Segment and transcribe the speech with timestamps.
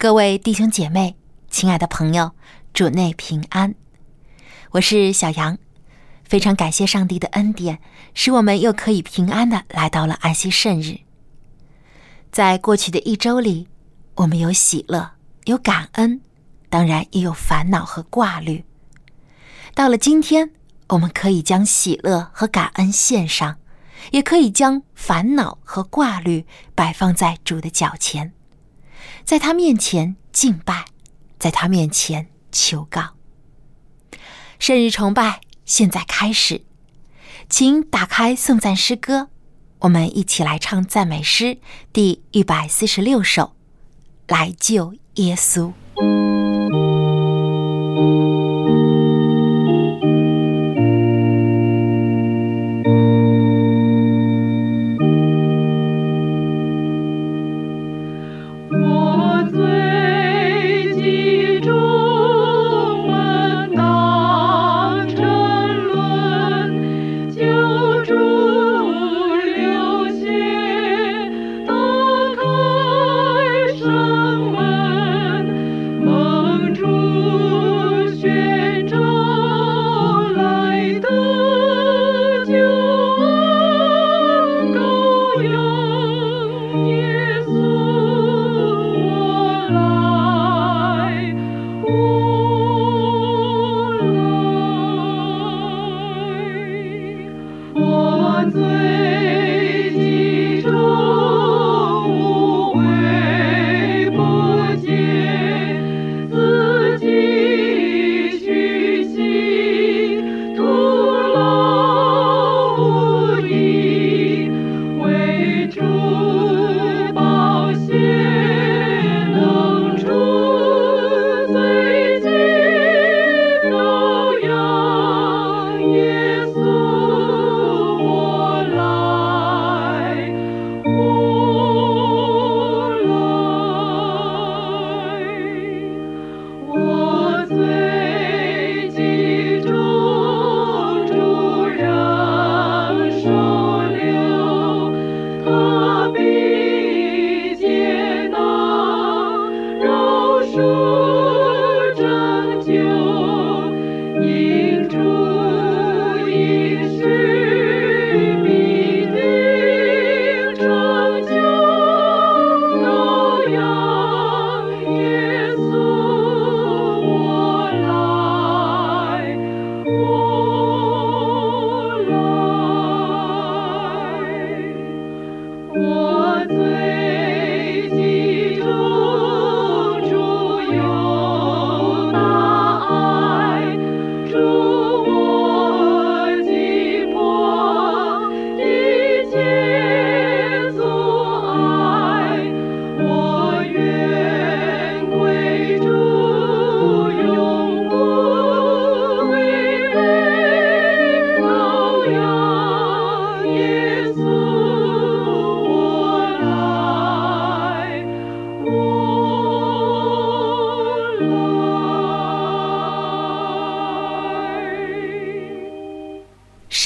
[0.00, 1.16] 各位弟兄姐妹，
[1.50, 2.30] 亲爱的朋友，
[2.72, 3.74] 主内平安。
[4.70, 5.58] 我是小杨，
[6.22, 7.80] 非常感谢上帝的恩典，
[8.14, 11.00] 使我们又可以平安的来到了安息圣日。
[12.30, 13.66] 在过去的一周里，
[14.14, 15.14] 我们有喜乐，
[15.46, 16.20] 有感恩，
[16.68, 18.64] 当然也有烦恼和挂虑。
[19.74, 20.52] 到了今天，
[20.90, 23.58] 我们可以将喜乐和感恩献上，
[24.12, 28.32] 也可以将烦恼和挂虑摆放在主的脚前。
[29.28, 30.86] 在他面前敬拜，
[31.38, 33.10] 在他面前求告。
[34.58, 36.62] 圣日崇拜现在开始，
[37.50, 39.28] 请打开颂赞诗歌，
[39.80, 41.58] 我们一起来唱赞美诗
[41.92, 43.54] 第一百四十六首，
[44.28, 45.74] 来救耶稣。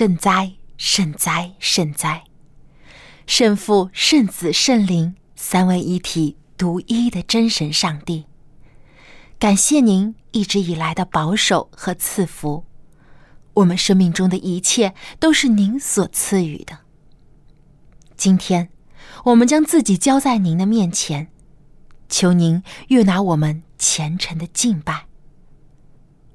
[0.03, 2.25] 圣哉，圣哉，圣哉！
[3.25, 8.25] 圣父、圣子、圣灵三位一体、独一的真神上帝，
[9.39, 12.65] 感谢您一直以来的保守和赐福。
[13.55, 16.81] 我们生命中的一切都是您所赐予的。
[18.17, 18.71] 今天，
[19.27, 21.29] 我们将自己交在您的面前，
[22.09, 25.07] 求您悦纳我们虔诚的敬拜。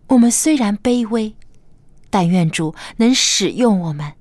[0.08, 1.36] 我们虽然卑微。
[2.10, 4.14] 但愿主能使用我们，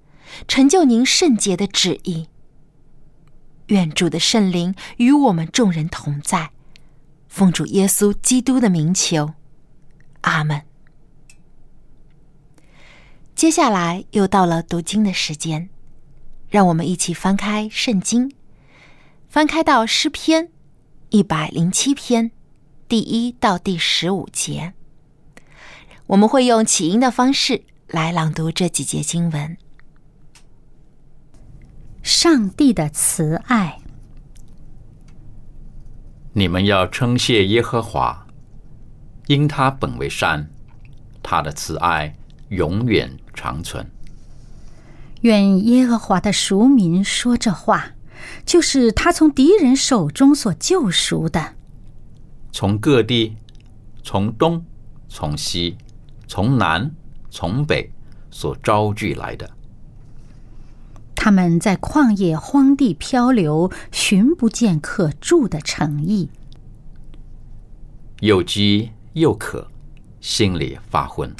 [0.49, 2.29] 成就您圣洁的旨意。
[3.69, 6.51] 愿主的圣灵与我们众人同在，
[7.29, 9.35] 奉主耶稣基督的名求，
[10.21, 10.63] 阿门。
[13.35, 15.69] 接下来又到了读经的时间，
[16.49, 18.33] 让我们一起翻开圣经，
[19.29, 20.49] 翻开到诗篇
[21.11, 22.31] 一百零七篇
[22.89, 24.73] 第一到第十五节，
[26.07, 29.57] 我们会用起音的方式来朗读这几节经文。
[32.03, 33.79] 上帝的慈爱，
[36.33, 38.27] 你们要称谢耶和华，
[39.29, 40.49] 因他本为善，
[41.23, 42.17] 他的慈爱
[42.49, 43.89] 永远长存。
[45.21, 47.93] 愿耶和华的赎民说这话，
[48.45, 51.55] 就是他从敌人手中所救赎的。
[52.51, 53.37] 从各地，
[54.03, 54.65] 从东，
[55.09, 55.77] 从西，
[56.27, 56.93] 从南，
[57.37, 57.93] 从北，
[58.31, 59.51] 所招聚来的。
[61.15, 66.31] 他们在旷野荒地漂流，寻不见可住的诚意，
[68.21, 69.71] 又饥又渴，
[70.19, 71.31] 心里发昏。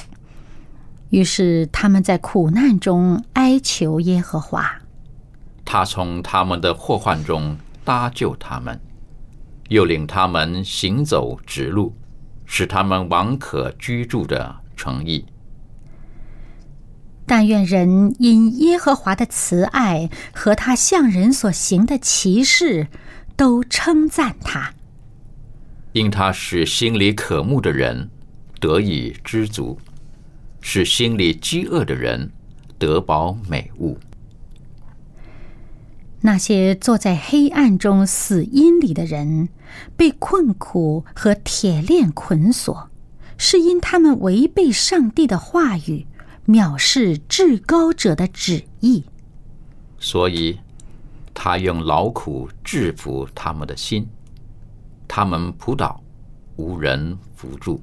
[1.09, 4.79] 于是他们在苦难中哀求耶和华，
[5.65, 8.79] 他从他们的祸患中搭救他们，
[9.69, 11.91] 又领他们行走直路，
[12.45, 15.25] 使他们往可居住的城邑。
[17.27, 22.87] 但愿人因耶和华的慈爱和他向人所行的奇事，
[23.35, 24.73] 都称赞他。
[25.91, 28.09] 因他使心里渴慕的人
[28.61, 29.77] 得以知足，
[30.61, 32.31] 使心里饥饿的人
[32.79, 33.97] 得饱美物。
[36.21, 39.49] 那些坐在黑暗中死荫里的人，
[39.95, 42.89] 被困苦和铁链捆锁，
[43.37, 46.07] 是因他们违背上帝的话语。
[46.47, 49.03] 藐视至高者的旨意，
[49.99, 50.57] 所以
[51.33, 54.07] 他用劳苦制服他们的心，
[55.09, 56.01] 他们扑倒，
[56.55, 57.81] 无人扶助。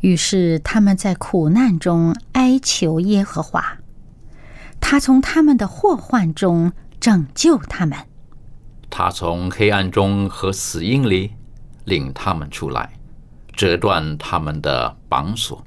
[0.00, 3.78] 于是他们在苦难中哀求耶和华，
[4.78, 7.98] 他从他们的祸患中拯救他们，
[8.90, 11.32] 他从黑暗中和死荫里
[11.86, 12.92] 领他们出来，
[13.54, 15.64] 折断他们的绑索。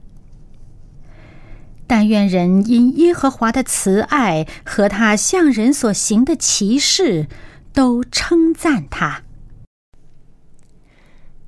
[1.87, 7.27] 但愿人因耶和华的慈爱和他向人所行的奇事，
[7.71, 9.23] 都称赞他。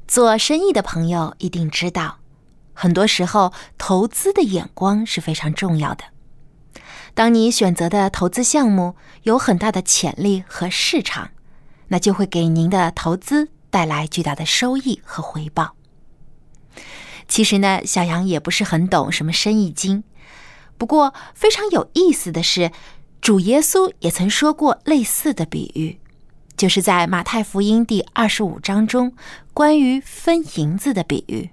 [0.08, 2.20] 做生意的朋友一定知道，
[2.74, 6.06] 很多时候投资的眼光是非常重要的。
[7.14, 11.32] 当你选择的投资项目有很大的潜力和市场，
[11.90, 15.76] 那就会给您的投资带来巨大的收益和回报。
[17.28, 20.04] 其实呢，小杨也不是很懂什么生意经。
[20.80, 22.72] 不过非常有意思的是，
[23.22, 26.00] 主耶稣也曾说过类似的比喻，
[26.56, 29.14] 就是在马太福音第二十五章中
[29.54, 31.50] 关于分银子的比喻。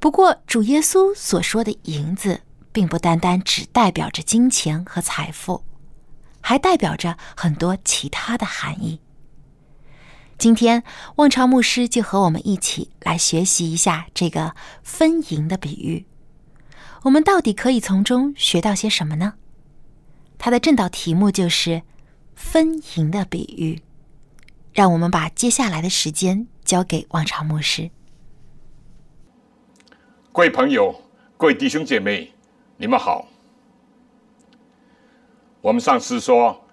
[0.00, 2.40] 不过，主耶稣所说的银子，
[2.72, 5.62] 并不单单只代表着金钱和财富，
[6.40, 9.00] 还代表着很多其他的含义。
[10.36, 10.82] 今天，
[11.16, 16.04] 望潮牧师就和我们一起来学习一下这个分银的比喻。
[17.04, 19.34] 我们到底可以从中学到些什么呢？
[20.38, 21.82] 它的正道题目就是
[22.34, 23.82] “分银的比喻”。
[24.72, 27.90] 让我们把接下来的时间交给王朝牧师。
[30.32, 31.02] 各位朋友，
[31.36, 32.32] 各位弟兄姐妹，
[32.78, 33.28] 你们好。
[35.60, 36.66] 我们上次说，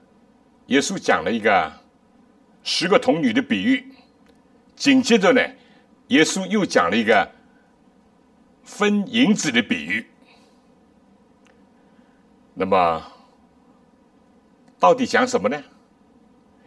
[0.68, 1.74] 耶稣讲了一个
[2.64, 3.94] 十个童女的比喻，
[4.78, 5.42] 紧接着呢，
[6.08, 7.30] 耶稣又讲了一个
[8.64, 10.08] 分银子的比喻。
[12.54, 13.02] 那么，
[14.78, 15.64] 到底讲什么呢？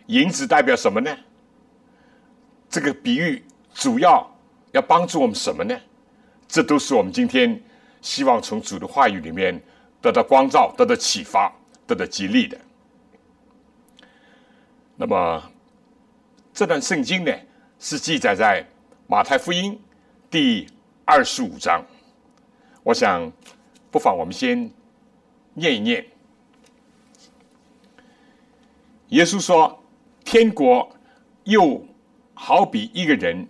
[0.07, 1.15] 银子代表什么呢？
[2.71, 4.27] 这个比喻主要
[4.73, 5.79] 要帮助我们什么呢？
[6.49, 7.63] 这都是我们今天
[8.01, 9.63] 希望从主的话语里面
[10.01, 11.53] 得到光照、得到启发、
[11.87, 12.59] 得到激励的。
[14.97, 15.43] 那么，
[16.53, 17.33] 这段圣经呢，
[17.79, 18.67] 是记载在
[19.07, 19.79] 马太福音
[20.31, 20.67] 第
[21.05, 21.85] 二十五章。
[22.83, 23.31] 我想，
[23.91, 24.71] 不妨我们先。
[25.55, 26.05] 念一念。
[29.09, 29.81] 耶稣说
[30.25, 30.91] ：“天国
[31.45, 31.87] 又
[32.35, 33.47] 好比一个人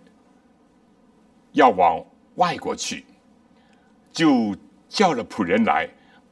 [1.53, 3.03] 要往外国去，
[4.11, 4.55] 就
[4.87, 5.89] 叫了仆人来，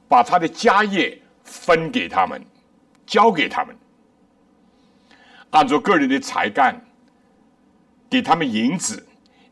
[0.08, 2.46] 把他的家业分给他们，
[3.08, 3.76] 交给他们，
[5.50, 6.80] 按照个人的才干，
[8.08, 9.08] 给他们银子，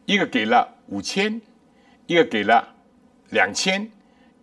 [0.05, 1.41] 一个给了五千，
[2.05, 2.75] 一个给了
[3.29, 3.89] 两千，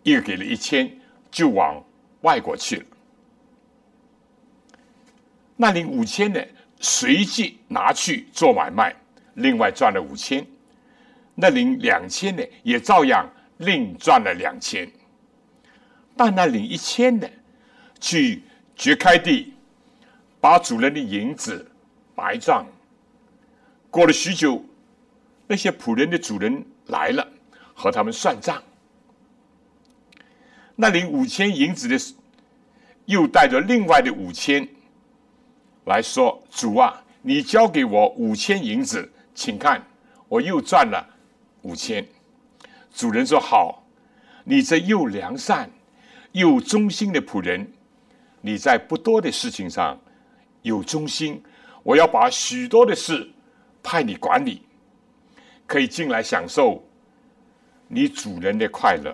[0.03, 0.91] 一个给了一千。”
[1.31, 1.83] 就往
[2.21, 2.85] 外国去了。
[5.55, 6.47] 那领五千的
[6.79, 8.95] 随即拿去做买卖，
[9.33, 10.41] 另外赚了五千；
[11.35, 14.89] 那领两千的也照样另赚了两千。
[16.15, 17.29] 但那领一千的
[17.99, 18.43] 去
[18.75, 19.53] 掘开地，
[20.39, 21.69] 把主人的银子
[22.15, 22.65] 埋葬。
[23.89, 24.63] 过了许久，
[25.47, 27.27] 那些仆人的主人来了，
[27.73, 28.61] 和他们算账。
[30.81, 32.15] 那领五千银子的，
[33.03, 34.65] 又带着另外的五千
[35.83, 39.85] 来说：“主啊，你交给我五千银子，请看，
[40.29, 41.05] 我又赚了
[41.63, 42.07] 五千。”
[42.95, 43.83] 主人说：“好，
[44.45, 45.69] 你这又良善
[46.31, 47.73] 又忠心的仆人，
[48.39, 49.99] 你在不多的事情上
[50.61, 51.43] 有忠心，
[51.83, 53.29] 我要把许多的事
[53.83, 54.61] 派你管理，
[55.67, 56.81] 可以进来享受
[57.89, 59.13] 你主人的快乐。”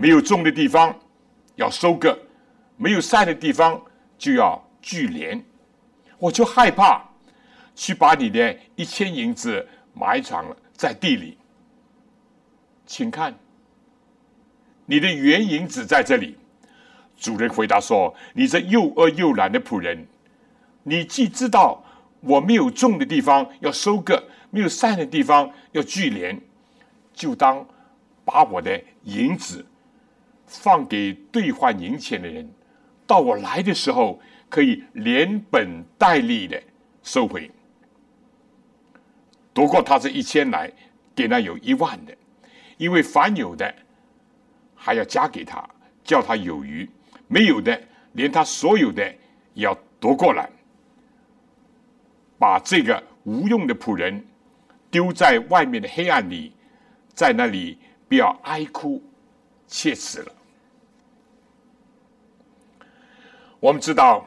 [0.00, 0.98] 没有种的地方
[1.56, 2.18] 要收割，
[2.78, 3.78] 没有晒的地方
[4.16, 5.44] 就要聚连，
[6.18, 7.04] 我就害怕
[7.74, 11.36] 去把你的一千银子埋藏在地里。
[12.86, 13.38] 请看，
[14.86, 16.38] 你的原银子在这里。
[17.18, 20.06] 主人回答说：“你这又饿又懒的仆人，
[20.84, 21.84] 你既知道
[22.20, 26.40] 我没有种的地方要收割，没有晒的地方要聚连，
[27.12, 27.66] 就当
[28.24, 29.66] 把我的银子。”
[30.50, 32.52] 放给兑换银钱的人，
[33.06, 36.60] 到我来的时候，可以连本带利的
[37.04, 37.48] 收回。
[39.54, 40.70] 夺过他这一千来，
[41.14, 42.16] 给那有一万的，
[42.78, 43.72] 因为凡有的
[44.74, 45.68] 还要加给他，
[46.02, 46.88] 叫他有余；
[47.28, 47.80] 没有的，
[48.12, 49.04] 连他所有的
[49.54, 50.50] 也要夺过来，
[52.38, 54.24] 把这个无用的仆人
[54.90, 56.52] 丢在外面的黑暗里，
[57.14, 57.78] 在那里
[58.08, 59.00] 不要哀哭
[59.68, 60.32] 切齿了。
[63.60, 64.26] 我们知道，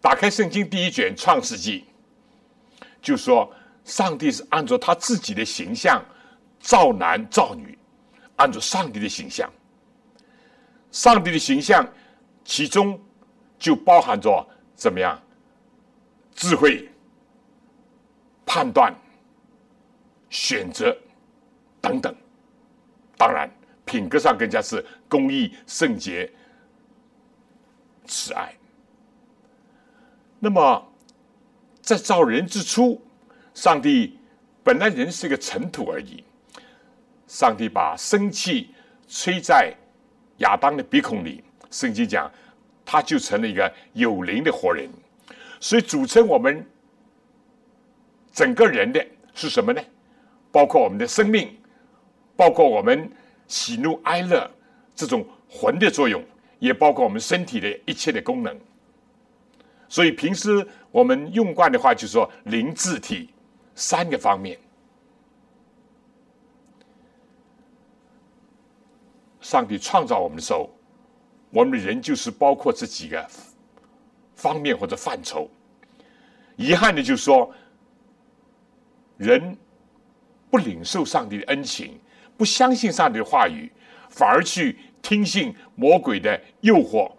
[0.00, 1.84] 打开圣经第一卷《创世纪》，
[3.02, 3.52] 就说
[3.84, 6.00] 上帝是按照他自己的形象
[6.60, 7.76] 造男造女，
[8.36, 9.52] 按照上帝的形象。
[10.92, 11.84] 上帝的形象，
[12.44, 13.00] 其中
[13.58, 14.46] 就包含着
[14.76, 15.20] 怎么样
[16.36, 16.88] 智慧、
[18.46, 18.94] 判断、
[20.30, 20.96] 选择
[21.80, 22.14] 等等。
[23.16, 23.50] 当然，
[23.84, 26.32] 品格上更加是公义、圣洁。
[28.06, 28.54] 慈爱。
[30.38, 30.92] 那么，
[31.80, 33.00] 在造人之初，
[33.54, 34.18] 上帝
[34.62, 36.24] 本来人是一个尘土而已。
[37.28, 38.74] 上帝把生气
[39.08, 39.72] 吹在
[40.38, 42.30] 亚当的鼻孔里，圣经讲，
[42.84, 44.90] 他就成了一个有灵的活人。
[45.60, 46.66] 所以，组成我们
[48.32, 49.04] 整个人的
[49.34, 49.80] 是什么呢？
[50.50, 51.56] 包括我们的生命，
[52.36, 53.10] 包括我们
[53.46, 54.50] 喜怒哀乐
[54.94, 56.22] 这种魂的作用。
[56.62, 58.56] 也包括我们身体的一切的功能，
[59.88, 63.30] 所以平时我们用惯的话，就是说灵、智、体
[63.74, 64.56] 三个方面。
[69.40, 70.70] 上帝创造我们的时候，
[71.50, 73.28] 我们的人就是包括这几个
[74.36, 75.50] 方面或者范畴。
[76.54, 77.52] 遗憾的就是说，
[79.16, 79.58] 人
[80.48, 81.98] 不领受上帝的恩情，
[82.36, 83.68] 不相信上帝的话语，
[84.08, 84.78] 反而去。
[85.02, 87.10] 听信魔鬼的诱惑、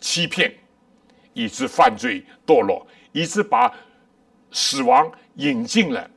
[0.00, 0.54] 欺骗，
[1.34, 3.74] 以致犯罪堕落，以致把
[4.52, 6.08] 死亡引进了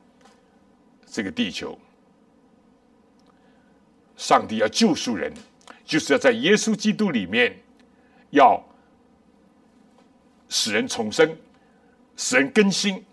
[1.04, 1.76] 这个地球。
[4.16, 5.32] 上帝要救赎人，
[5.84, 7.54] 就是要在耶稣基督里面，
[8.30, 8.62] 要
[10.48, 11.36] 使人重生，
[12.16, 13.04] 使人更新。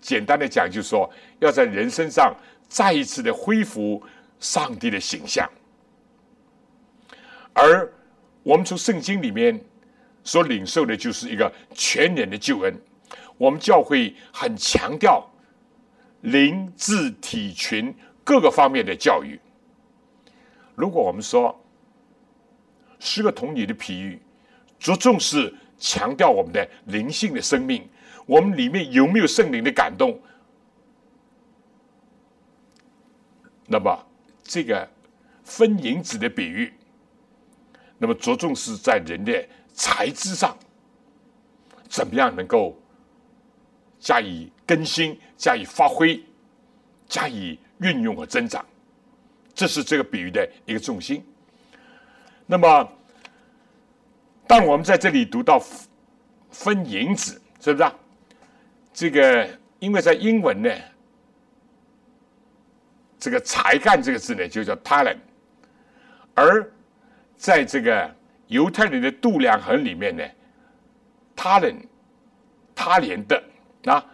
[0.00, 2.36] 简单的讲，就是说，要在人身上
[2.68, 4.00] 再一次的恢复
[4.38, 5.50] 上帝的形象。
[7.56, 7.90] 而
[8.42, 9.58] 我们从圣经里面
[10.22, 12.78] 所领受的，就是一个全人的救恩。
[13.38, 15.26] 我们教会很强调
[16.20, 19.40] 灵、智、体群各个方面的教育。
[20.74, 21.58] 如果我们说
[22.98, 24.20] 十个童女的比喻，
[24.78, 27.88] 着重是强调我们的灵性的生命，
[28.26, 30.20] 我们里面有没有圣灵的感动？
[33.66, 34.06] 那么
[34.42, 34.86] 这个
[35.42, 36.70] 分银子的比喻。
[37.98, 40.56] 那么着重是在人的才智上，
[41.88, 42.78] 怎么样能够
[43.98, 46.22] 加以更新、加以发挥、
[47.08, 48.64] 加以运用和增长，
[49.54, 51.24] 这是这个比喻的一个重心。
[52.46, 52.92] 那么
[54.46, 55.60] 但我们在这里读到
[56.50, 57.94] 分银子，是不是啊？
[58.94, 59.48] 这个
[59.78, 60.70] 因为在英文呢，
[63.18, 65.18] 这个才干这个字呢就叫 talent，
[66.34, 66.72] 而
[67.36, 68.14] 在这个
[68.48, 70.24] 犹太人的度量衡里面呢
[71.34, 71.76] 他人
[72.74, 73.42] 他连的
[73.84, 74.04] 啊，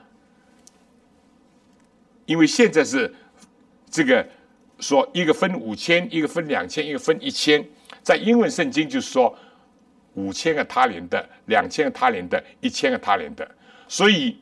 [2.27, 3.13] 因为现在是
[3.91, 4.27] 这个
[4.81, 7.65] 说一个分五千，一个分两千，一个分一千，
[8.03, 9.37] 在英文圣经就是说
[10.15, 13.49] 五千个他连的，两千个他连的，一千个他连的，
[13.89, 14.39] 所以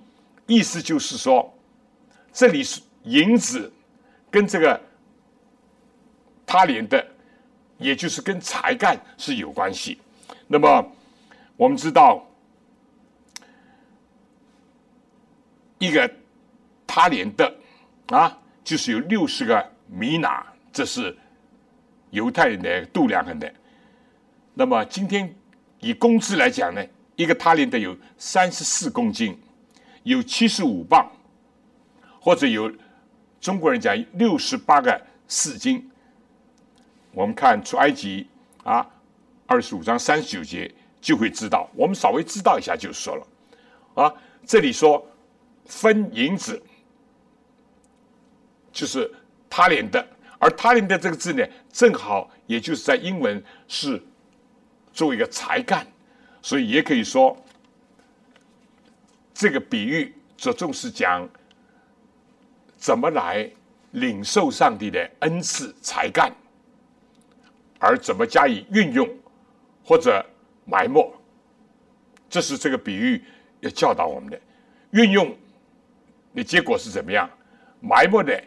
[0.47, 1.53] 意思就是说，
[2.33, 3.73] 这里是银子
[4.31, 4.81] 跟这个
[6.45, 7.07] 他连的，
[7.81, 9.99] 也就是跟才干是有关系。
[10.47, 10.93] 那么
[11.57, 12.25] 我们知道。
[15.83, 16.15] 一个
[16.87, 17.55] 他连的
[18.09, 21.17] 啊，就是有六十个米拿，这是
[22.11, 23.51] 犹太人的度量衡的。
[24.53, 25.35] 那么今天
[25.79, 26.85] 以工资来讲呢，
[27.17, 29.41] 一个他连的有三十四公斤，
[30.03, 31.11] 有七十五磅，
[32.21, 32.71] 或者有
[33.41, 35.91] 中国人讲六十八个四斤。
[37.13, 38.29] 我们看出埃及
[38.65, 38.87] 啊，
[39.47, 43.27] 二十五章三十九节就会知道，我们稍微知道一下就说了
[44.03, 44.15] 啊，
[44.45, 45.07] 这里说。
[45.67, 46.61] 分银子
[48.73, 49.09] 就是
[49.49, 50.05] 他连的，
[50.37, 54.03] 而他连的这个字呢，正好也就是在英文是
[54.93, 55.87] 作为一个才干，
[56.43, 57.37] 所以也可以说
[59.33, 61.29] 这个比喻着重是讲
[62.77, 63.49] 怎么来
[63.93, 66.35] 领受上帝的恩赐才干，
[67.81, 69.09] 而怎么加以运用
[69.85, 70.25] 或者
[70.65, 71.13] 埋没，
[72.29, 73.21] 这是这个比喻
[73.59, 74.41] 要教导我们的
[74.93, 75.37] 运用。
[76.33, 77.29] 的结果是怎么样？
[77.81, 78.41] 埋没的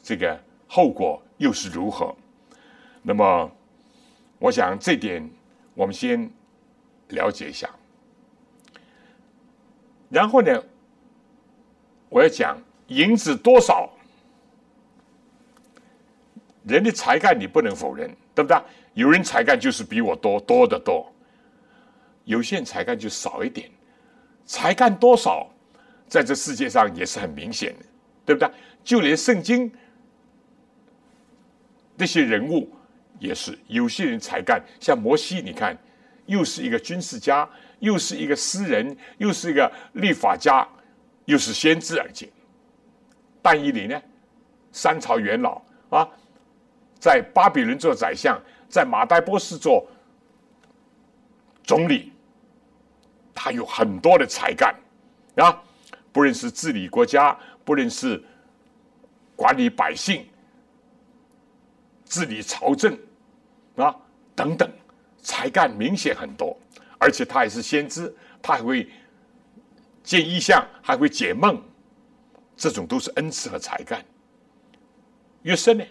[0.00, 0.38] 这个
[0.68, 2.14] 后果又是如何？
[3.02, 3.50] 那么，
[4.38, 5.28] 我想这点
[5.74, 6.30] 我们先
[7.08, 7.68] 了解一下。
[10.10, 10.62] 然后呢，
[12.08, 13.90] 我要讲银子多少，
[16.66, 18.56] 人的才干你不能否认，对不对？
[18.94, 21.12] 有人才干就是比我多多得多，
[22.24, 23.70] 有些人才干就少一点，
[24.44, 25.50] 才干多少？
[26.06, 27.84] 在这世界上也是很明显的，
[28.26, 28.48] 对不对？
[28.84, 29.72] 就连圣经
[31.96, 32.70] 那些人物
[33.18, 35.76] 也是，有些人才干，像摩西，你看，
[36.26, 37.48] 又是一个军事家，
[37.80, 40.66] 又是一个诗人，又是一个立法家，
[41.24, 42.28] 又是先知而且。
[43.42, 44.00] 但以理呢，
[44.70, 46.08] 三朝元老啊，
[47.04, 49.86] 在巴比伦做宰相，在马代波斯做
[51.62, 52.10] 总理，
[53.34, 54.74] 他有很多的才干
[55.36, 55.62] 啊。
[56.14, 58.24] 不论是治理国家，不论是
[59.36, 60.26] 管理百姓、
[62.06, 62.98] 治理朝政
[63.76, 63.94] 啊
[64.34, 64.66] 等等，
[65.20, 66.58] 才干明显很多。
[66.98, 68.90] 而且他还是先知，他还会
[70.02, 71.62] 见异象，还会解梦，
[72.56, 74.02] 这种都是恩赐和才干。
[75.42, 75.84] 约瑟呢？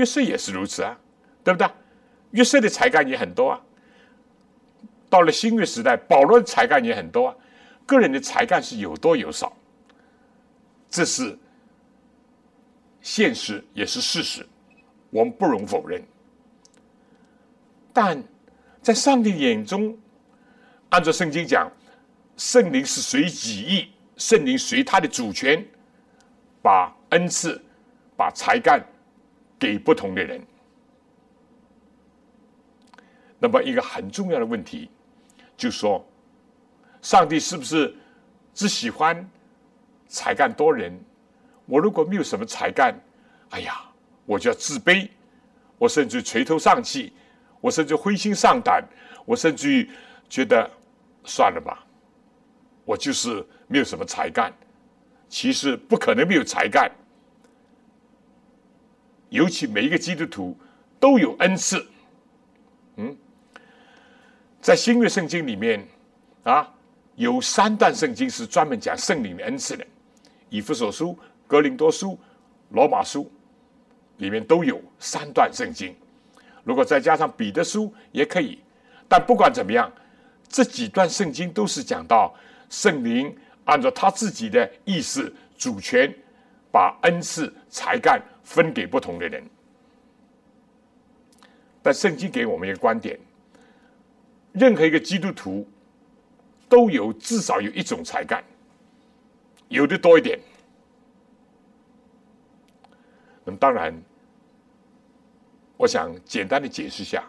[0.00, 0.98] 约瑟也是如此啊，
[1.44, 1.68] 对不对？
[2.30, 3.60] 约瑟的才干也很多啊。
[5.10, 7.36] 到了新约时代，保罗的才干也很多啊。
[7.84, 9.52] 个人的才干是有多有少，
[10.88, 11.38] 这是
[13.02, 14.46] 现实，也是事实，
[15.10, 16.02] 我们不容否认。
[17.92, 18.22] 但
[18.80, 19.98] 在上帝眼中，
[20.88, 21.70] 按照圣经讲，
[22.38, 25.62] 圣灵是随己意，圣灵随他的主权，
[26.62, 27.60] 把恩赐、
[28.16, 28.80] 把才干
[29.60, 30.44] 给不同的人。
[33.38, 34.90] 那么，一个很重要的问题，
[35.56, 36.04] 就说。
[37.02, 37.96] 上帝是不是
[38.52, 39.26] 只喜欢
[40.06, 40.92] 才干多人？
[41.64, 42.94] 我如果没有什么才干，
[43.50, 43.80] 哎呀，
[44.26, 45.08] 我就要自卑，
[45.78, 47.14] 我甚至垂头丧气，
[47.58, 48.84] 我甚至灰心丧胆，
[49.24, 49.90] 我甚至于
[50.28, 50.70] 觉得
[51.24, 51.82] 算了吧，
[52.84, 54.52] 我就是没有什么才干。
[55.30, 56.92] 其实不可能没有才干，
[59.30, 60.56] 尤其每一个基督徒
[61.00, 61.84] 都有恩赐。
[62.96, 63.16] 嗯，
[64.60, 65.84] 在新约圣经里面
[66.44, 66.72] 啊。
[67.16, 69.84] 有三段圣经是专门讲圣灵的恩赐的，
[70.48, 71.08] 《以弗所书》
[71.46, 72.12] 《格林多书》
[72.70, 73.24] 《罗马书》
[74.16, 75.94] 里面都有三段圣经。
[76.64, 78.58] 如果再加上彼得书也可以，
[79.06, 79.92] 但不管怎么样，
[80.48, 82.34] 这几段圣经都是讲到
[82.70, 86.10] 圣灵按照他自己的意思、主权，
[86.72, 88.18] 把恩赐、才干
[88.50, 89.42] 分给不同的人。
[91.82, 93.18] 但圣经给我们一个观点：
[94.52, 95.66] 任何一个基督徒。
[96.70, 98.44] 都有至少有一种才干，
[99.66, 100.38] 有的多一点。
[103.44, 103.92] 那么当然，
[105.76, 107.24] 我想简单的解释一下，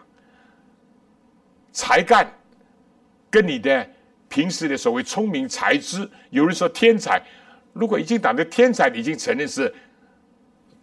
[1.72, 2.24] 才干
[3.28, 3.90] 跟你的
[4.28, 7.20] 平时的所谓聪明才智，有人说天才，
[7.72, 9.74] 如果已经打的天才，已经承认是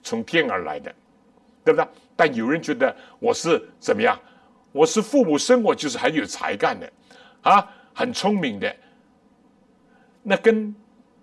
[0.03, 0.93] 从天而来的，
[1.63, 1.88] 对不对？
[2.15, 4.19] 但有人觉得我是怎么样？
[4.71, 6.91] 我是父母生我就是很有才干的，
[7.41, 8.75] 啊，很聪明的。
[10.21, 10.75] 那跟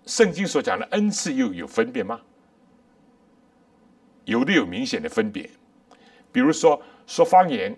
[0.05, 2.19] 圣经所讲的恩赐又有分别吗？
[4.25, 5.49] 有的有明显的分别，
[6.31, 7.73] 比如说说方言，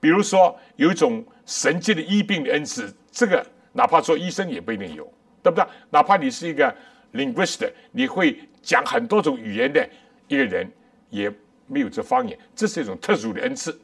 [0.00, 5.04] 比如说有一种神迹的医病的恩赐，这个哪怕做医生也不一定有，
[5.42, 5.66] 对不对？
[5.90, 6.74] 哪怕你是一个
[7.12, 9.86] linguist，你会讲很多种语言的
[10.28, 10.70] 一个人，
[11.10, 11.32] 也
[11.66, 13.80] 没有这方言，这是一种特殊的恩赐。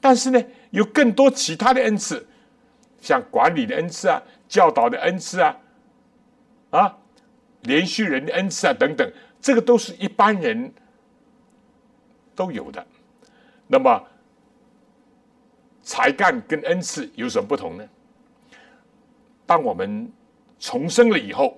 [0.00, 2.26] 但是呢，有更多其他的恩赐，
[3.00, 5.56] 像管理的恩赐啊，教导的恩赐啊，
[6.70, 6.98] 啊，
[7.62, 10.72] 连续人的恩赐啊等等，这个都是一般人。
[12.36, 12.84] 都有的，
[13.68, 14.04] 那么
[15.84, 17.88] 才干跟恩赐有什么不同呢？
[19.46, 20.10] 当我们
[20.58, 21.56] 重生了以后，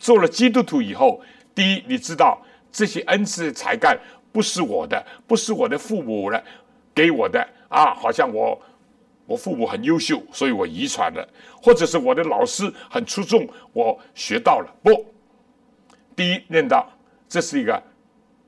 [0.00, 1.22] 做了基督徒以后，
[1.54, 3.98] 第一，你知道这些恩赐才干
[4.32, 6.44] 不是我的，不是我的父母的
[6.94, 8.60] 给我的啊，好像我
[9.26, 11.28] 我父母很优秀，所以我遗传了，
[11.62, 14.74] 或者是我的老师很出众，我学到了。
[14.82, 15.06] 不，
[16.16, 16.88] 第一认到
[17.28, 17.82] 这是一个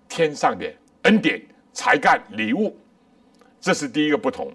[0.09, 0.67] 天上的
[1.03, 1.41] 恩典。
[1.73, 2.77] 才干礼物，
[3.61, 4.53] 这是第一个不同。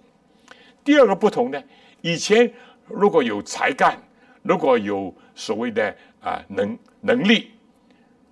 [0.84, 1.64] 第二个不同呢？
[2.02, 2.54] 以前
[2.90, 3.98] 如果有才干，
[4.44, 7.52] 如果有所谓的啊能能力，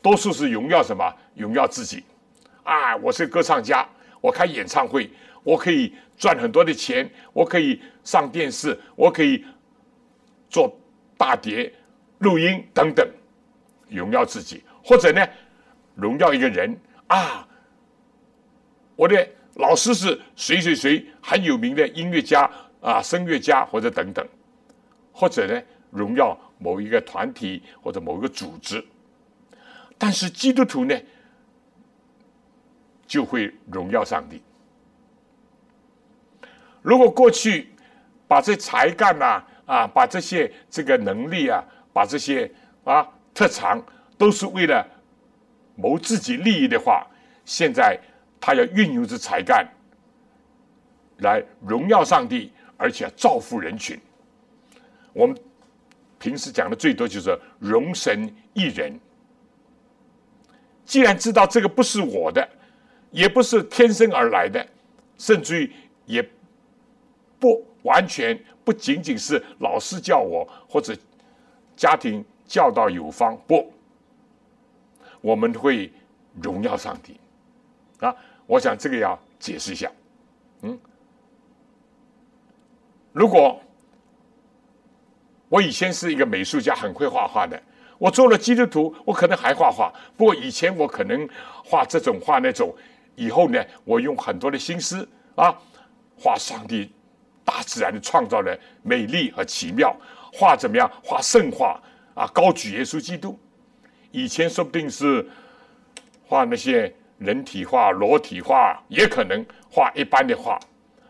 [0.01, 1.11] 多数是荣耀什么？
[1.35, 2.03] 荣耀自己
[2.63, 2.95] 啊！
[2.97, 3.87] 我是歌唱家，
[4.21, 5.09] 我开演唱会，
[5.43, 9.43] 我可以赚很多的钱，我可以上电视，我可以
[10.49, 10.73] 做
[11.17, 11.73] 大碟
[12.19, 13.07] 录音等等，
[13.89, 15.27] 荣耀自己，或者呢，
[15.95, 17.47] 荣耀一个人啊。
[18.95, 24.25] 我的老师是谁谁谁很有名的音乐家啊，声乐家或者等等，
[25.11, 28.83] 或者呢荣耀某一个团体或者某一个组织。
[29.97, 30.95] 但是基督徒呢
[33.07, 34.41] 就会荣耀上帝。
[36.81, 37.69] 如果过去
[38.27, 42.49] 把这才干呐啊，把这些这个能力啊，把这些
[42.83, 43.83] 啊特长
[44.17, 44.85] 都是为了
[45.75, 47.05] 谋自己利益的话，
[47.45, 47.99] 现在。
[48.45, 49.65] 他要运用这才干
[51.19, 53.97] 来荣耀上帝，而且造福人群。
[55.13, 55.33] 我们
[56.19, 58.99] 平时讲的最多就是容神一人。
[60.83, 62.45] 既然知道这个不是我的，
[63.13, 64.67] 也不是天生而来的，
[65.17, 65.71] 甚至于
[66.05, 66.27] 也
[67.39, 70.93] 不完全不仅仅是老师教我或者
[71.77, 73.71] 家庭教导有方，不，
[75.21, 75.93] 我们会
[76.41, 77.15] 荣耀上帝
[77.99, 78.13] 啊。
[78.47, 79.91] 我想这个要解释一下，
[80.63, 80.77] 嗯，
[83.11, 83.61] 如果
[85.49, 87.61] 我以前是一个美术家，很会画画的，
[87.99, 89.93] 我做了基督徒，我可能还画画。
[90.17, 91.29] 不过以前我可能
[91.63, 92.75] 画这种画那种，
[93.15, 95.55] 以后呢，我用很多的心思啊，
[96.17, 96.91] 画上帝
[97.43, 99.95] 大自然的创造的美丽和奇妙，
[100.31, 100.91] 画怎么样？
[101.03, 101.81] 画圣画
[102.13, 103.39] 啊，高举耶稣基督。
[104.11, 105.27] 以前说不定是
[106.25, 106.93] 画那些。
[107.19, 110.59] 人体画、裸体画，也可能画一般的画，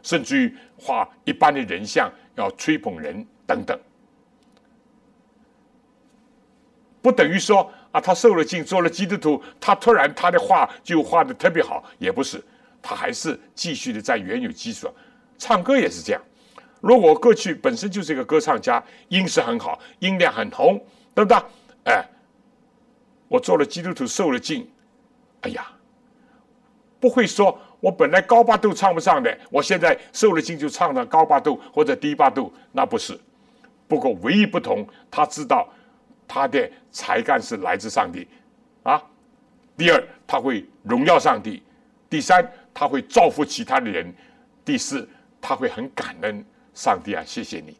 [0.03, 3.79] 甚至于画一般的人像，要吹捧人等等，
[7.01, 12.43] 不等于说啊，他受了敬，做了基督徒，他突然他的画就画的特别好，也不是，
[12.81, 14.93] 他还是继续的在原有基础上，
[15.37, 16.21] 唱歌也是这样。
[16.81, 21.37] 如果过去本身就是一个歌唱家，音色很好，音量很红，对不对？
[21.85, 22.03] 哎，
[23.29, 24.67] 我做了基督徒，受了敬，
[25.41, 25.65] 哎呀。
[26.99, 33.19] 不会说，我本来高八度唱不上的，我现在受了惊就唱到高八度或者低八度，那不是。
[33.89, 35.67] 不过唯一不同，他知道
[36.27, 38.27] 他的才干是来自上帝，
[38.83, 39.01] 啊。
[39.75, 41.61] 第二，他会荣耀上帝；
[42.09, 44.05] 第三，他会造福其他的人；
[44.63, 45.09] 第四，
[45.41, 47.75] 他会很感恩上帝啊，谢谢你。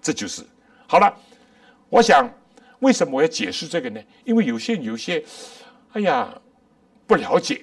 [0.00, 0.44] 这就是
[0.86, 1.16] 好了。
[1.88, 2.28] 我想，
[2.80, 4.00] 为什么我要解释这个呢？
[4.24, 5.24] 因为有些有些，
[5.92, 6.38] 哎呀，
[7.06, 7.62] 不了解。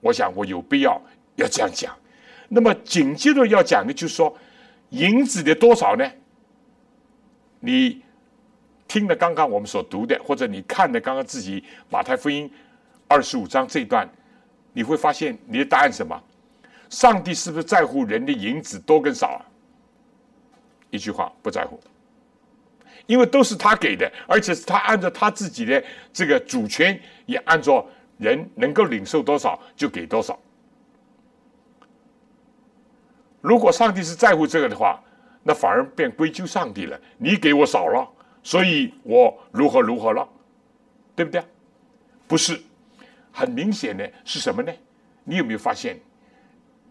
[0.00, 1.00] 我想，我有必要
[1.36, 1.94] 要这样讲。
[2.48, 4.34] 那么紧接着要讲的，就是说
[4.90, 6.10] 银子的多少呢？
[7.60, 8.02] 你
[8.90, 12.52] 听了刚刚我们所读的，或者你看的刚刚自己马太福音
[13.06, 14.10] 二十五章这一段，
[14.72, 16.20] 你会发现你的答案什么？
[16.88, 19.40] 上帝是不是在乎人的银子多跟少啊？
[20.90, 21.78] 一句话，不在乎，
[23.06, 25.80] 因为都是他给的，而且是他按照他自己的
[26.12, 27.86] 这个主权，也按照。
[28.18, 30.38] 人能够领受多少就给多少。
[33.40, 35.02] 如果上帝是在乎这个的话，
[35.42, 37.00] 那反而变归咎上帝了。
[37.16, 38.06] 你给我少了，
[38.42, 40.28] 所以我如何如何了，
[41.14, 41.42] 对不对？
[42.26, 42.60] 不是，
[43.32, 44.72] 很明显的是什么呢？
[45.24, 45.98] 你有没有发现，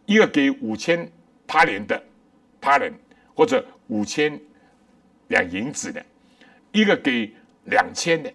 [0.05, 1.09] 一个给五千
[1.47, 2.01] 他连的
[2.61, 2.93] 他人，
[3.33, 4.39] 或者五千
[5.29, 6.05] 两银子的，
[6.71, 7.33] 一个给
[7.65, 8.31] 两千的，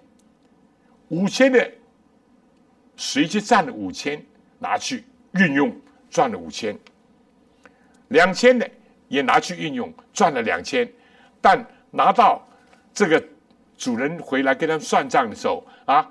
[1.08, 1.70] 五千的
[2.96, 4.24] 谁去占了五千，
[4.58, 5.74] 拿去运用
[6.10, 6.76] 赚了五千，
[8.08, 8.68] 两千的
[9.08, 10.90] 也拿去运用赚了两千，
[11.40, 12.46] 但拿到
[12.94, 13.22] 这个
[13.76, 16.10] 主人回来跟他们算账的时候啊。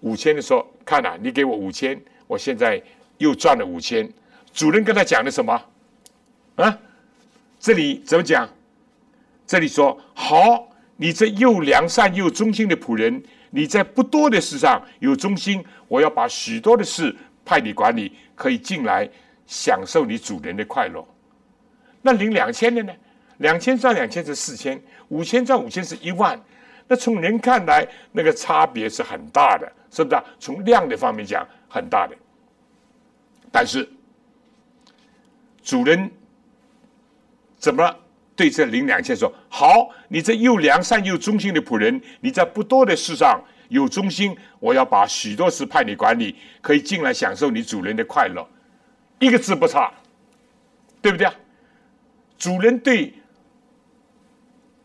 [0.00, 2.82] 五千的时候，看呐，你给我五千，我现在
[3.18, 4.10] 又赚了五千。
[4.50, 5.62] 主人跟他讲的什么？
[6.56, 6.78] 啊，
[7.58, 8.48] 这里怎么讲？
[9.46, 19.06] 这里说好，你这又良善又忠心的仆人，你在不多的事上有忠心，我要把许多的事派你管理，可以进来
[19.46, 21.06] 享受你主人的快乐。
[22.00, 22.92] 那领两千的呢？
[23.40, 26.40] 两千赚两千是四千，五千赚五千是一万。
[26.86, 29.70] 那从人看来，那个差别是很大的。
[29.90, 30.22] 是不是？
[30.38, 32.14] 从量的方面讲，很大的。
[33.50, 33.88] 但是
[35.62, 36.10] 主人
[37.56, 37.96] 怎么
[38.36, 39.32] 对这零两千说？
[39.48, 48.46] 好，你这又良善又忠心的仆人，你在不多的事上有忠心，我要把许多事派你管理，可以进来享受你主人的快乐，
[49.18, 49.92] 一个字不差，
[51.00, 51.34] 对不对啊？
[52.38, 53.12] 主人对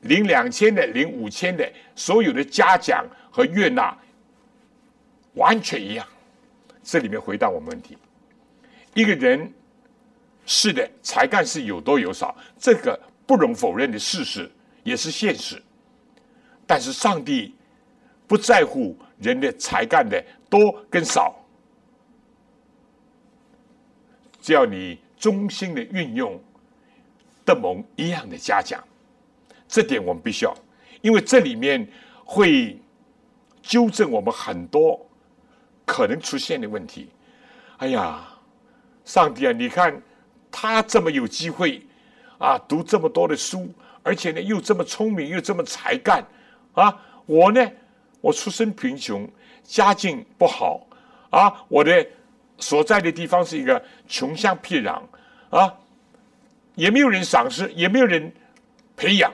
[0.05, 3.95] 领两千的、领五千的所有的嘉奖和悦纳。
[5.33, 6.07] 完全一样，
[6.81, 7.97] 这里面回答我们问题：
[8.93, 9.51] 一个人
[10.45, 14.49] 是的，才干是有多有少，这个不容否认的事实，
[14.83, 15.61] 也是现实。
[16.65, 17.53] 但是上帝
[18.27, 21.35] 不在乎人的才干的多跟少，
[24.39, 26.41] 只要你忠心的运用，
[27.45, 28.81] 的蒙一样的嘉奖。
[29.67, 30.55] 这点我们必须要，
[31.01, 31.87] 因为这里面
[32.23, 32.79] 会
[33.61, 34.99] 纠正我们很多。
[35.87, 37.11] 可能出现的问题，
[37.77, 38.27] 哎呀，
[39.05, 39.51] 上帝啊！
[39.51, 40.01] 你看
[40.49, 41.79] 他这么有机会
[42.39, 46.25] 啊，读这么多的书，而且呢又这么聪明，又这么才干
[46.73, 46.99] 啊！
[47.27, 47.71] 我呢，
[48.19, 49.29] 我出身贫穷，
[49.63, 50.87] 家境不好
[51.29, 52.03] 啊，我的
[52.57, 54.99] 所在的地方是一个穷乡僻壤
[55.51, 55.71] 啊，
[56.73, 58.33] 也没有人赏识，也没有人
[58.97, 59.31] 培养，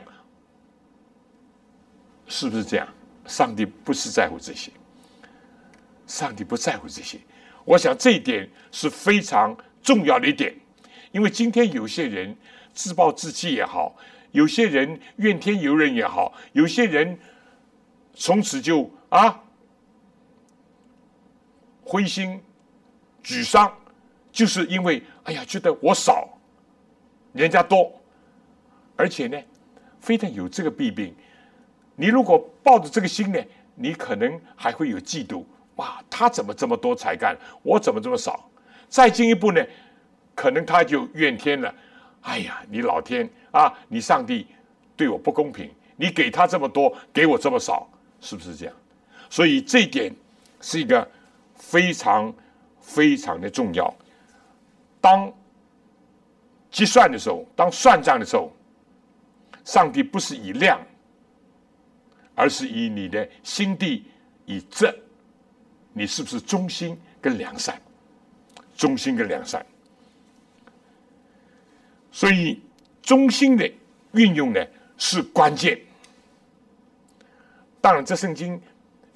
[2.32, 2.88] 是不是这样？
[3.28, 4.72] 上帝不是在乎这些。
[6.08, 7.20] 上帝不在乎这些，
[7.64, 10.54] 我想这一点是非常重要的一点，
[11.12, 12.36] 因为今天有些人
[12.74, 13.96] 自暴自弃也好，
[14.32, 17.18] 有些人怨天尤人也好，有些人
[18.14, 19.42] 从此就啊
[21.84, 22.42] 灰心
[23.24, 23.74] 沮丧，
[24.32, 26.28] 就是因为哎呀觉得我少，
[27.32, 28.02] 人家多，
[28.98, 29.42] 而且呢，
[30.00, 31.16] 非但有这个弊病，
[32.02, 33.40] 你如果抱着这个心呢，
[33.76, 35.44] 你可能还会有嫉妒。
[35.76, 38.50] 哇，他怎么这么多才干，我怎么这么少？
[38.90, 39.64] 再进一步呢，
[40.34, 41.72] 可能他就怨天了。
[42.22, 44.48] 哎呀，你老天啊，你上帝
[44.98, 47.88] 对我不公平，你给他这么多，给我这么少，
[48.20, 48.74] 是不是这样？
[49.30, 50.12] 所以这一点
[50.60, 51.08] 是一个
[51.54, 52.34] 非常
[52.80, 53.94] 非常的重要。
[55.00, 55.32] 当
[56.72, 58.52] 计算的时候，当算账的时候，
[59.64, 60.82] 上帝不是以量，
[62.36, 64.06] 而是以你的心地
[64.46, 64.94] 以正。
[65.94, 67.80] 你是不是忠心跟良善？
[68.78, 69.64] 忠心跟良善，
[72.12, 72.60] 所以
[73.04, 73.72] 忠心的
[74.14, 74.66] 运用呢
[74.98, 75.80] 是关键。
[77.80, 78.60] 当然，这圣经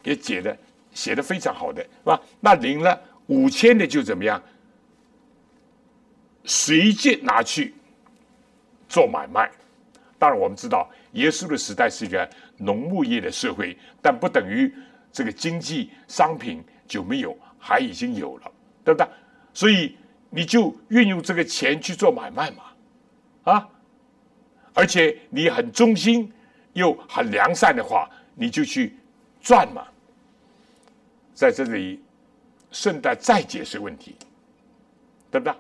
[0.04, 0.56] 也解的
[0.94, 2.22] 写的非常好的，是吧？
[2.40, 4.40] 那领了五千的就怎么样？
[6.44, 7.74] 随即拿去
[8.88, 9.50] 做买卖。
[10.20, 14.74] 当然，我们知道耶稣的时代是一个农牧业的社会，但不等于。
[15.12, 18.52] 这个经济商品就没有，还已经有了，
[18.84, 19.08] 对不对？
[19.54, 19.96] 所以
[20.30, 22.64] 你就运用这个钱去做买卖嘛，
[23.54, 23.70] 啊！
[24.74, 26.30] 而且你很忠心
[26.74, 28.98] 又很良善的话，你就去
[29.40, 29.88] 赚嘛。
[31.34, 32.04] 在这里
[32.70, 34.18] 顺带再解释问题，
[35.32, 35.56] 对不对？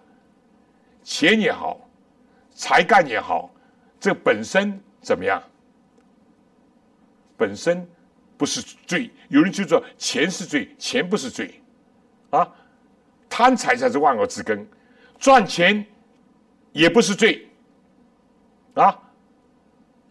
[1.01, 1.79] 钱也好，
[2.53, 3.49] 才干也好，
[4.01, 5.41] 这本身怎么样？
[7.37, 7.87] 本身。
[8.37, 11.61] 不是罪，有人就说钱是罪，钱不是罪，
[12.31, 12.45] 啊，
[13.29, 14.67] 贪财才是万恶之根，
[15.17, 15.85] 赚钱
[16.73, 17.47] 也不是罪，
[18.73, 18.93] 啊，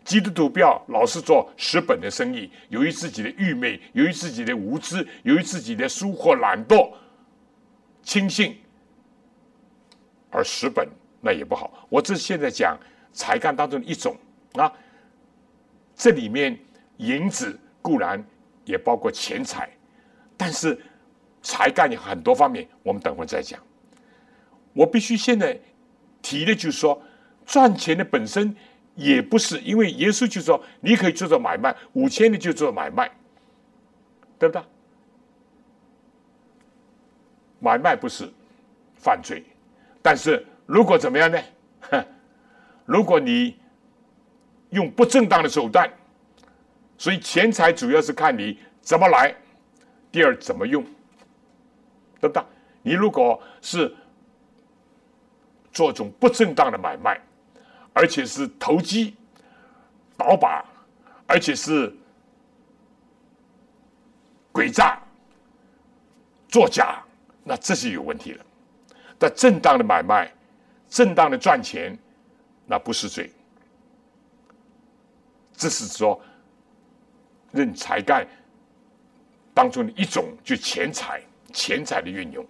[0.04, 6.94] 基督徒不要老是做蚀本的生意，由于自己的愚昧，由于自己的无知，由于自己的疏忽懒惰、
[8.02, 8.58] 轻信
[10.30, 10.88] 而蚀本，
[11.20, 11.87] 那也不好。
[11.90, 12.74] 我这现在讲
[13.12, 14.16] 才干当中的一种
[14.54, 14.72] 啊。
[15.94, 16.58] 这里面
[16.98, 18.24] 银子固然
[18.64, 19.68] 也包括钱财，
[20.37, 20.80] 但是
[21.42, 23.61] 才干有很多方面，我们等会再讲。
[24.72, 25.59] 我必须现在
[26.22, 27.00] 提的就是说，
[27.44, 28.54] 赚钱的本身
[28.94, 33.11] 也不是，因为耶稣就说你可以做做买卖，五千的就做买卖，
[34.38, 34.62] 对不对？
[37.61, 38.30] 买卖不是
[38.96, 39.42] 犯罪，
[40.02, 41.38] 但是如果怎么样呢？
[42.85, 43.57] 如果你
[44.70, 45.90] 用不正当的手段，
[47.04, 49.36] 所以钱财主要是看你怎么来，
[50.10, 50.82] 第二怎么用，
[52.18, 52.42] 对不对？
[52.80, 53.94] 你如果是
[55.70, 57.20] 做种不正当的买卖，
[57.92, 59.14] 而且是投机
[60.16, 60.64] 倒把，
[61.26, 61.94] 而且是
[64.50, 64.98] 诡诈
[66.48, 67.04] 作假。
[67.42, 68.40] 那这是有问题的。
[69.18, 70.32] 但正当的买卖，
[70.88, 71.98] 正当的赚钱，
[72.64, 73.30] 那不是罪。
[75.52, 76.18] 这是说，
[77.54, 78.26] 任才干
[79.54, 82.44] 当中的一种，就钱财，钱财的运用。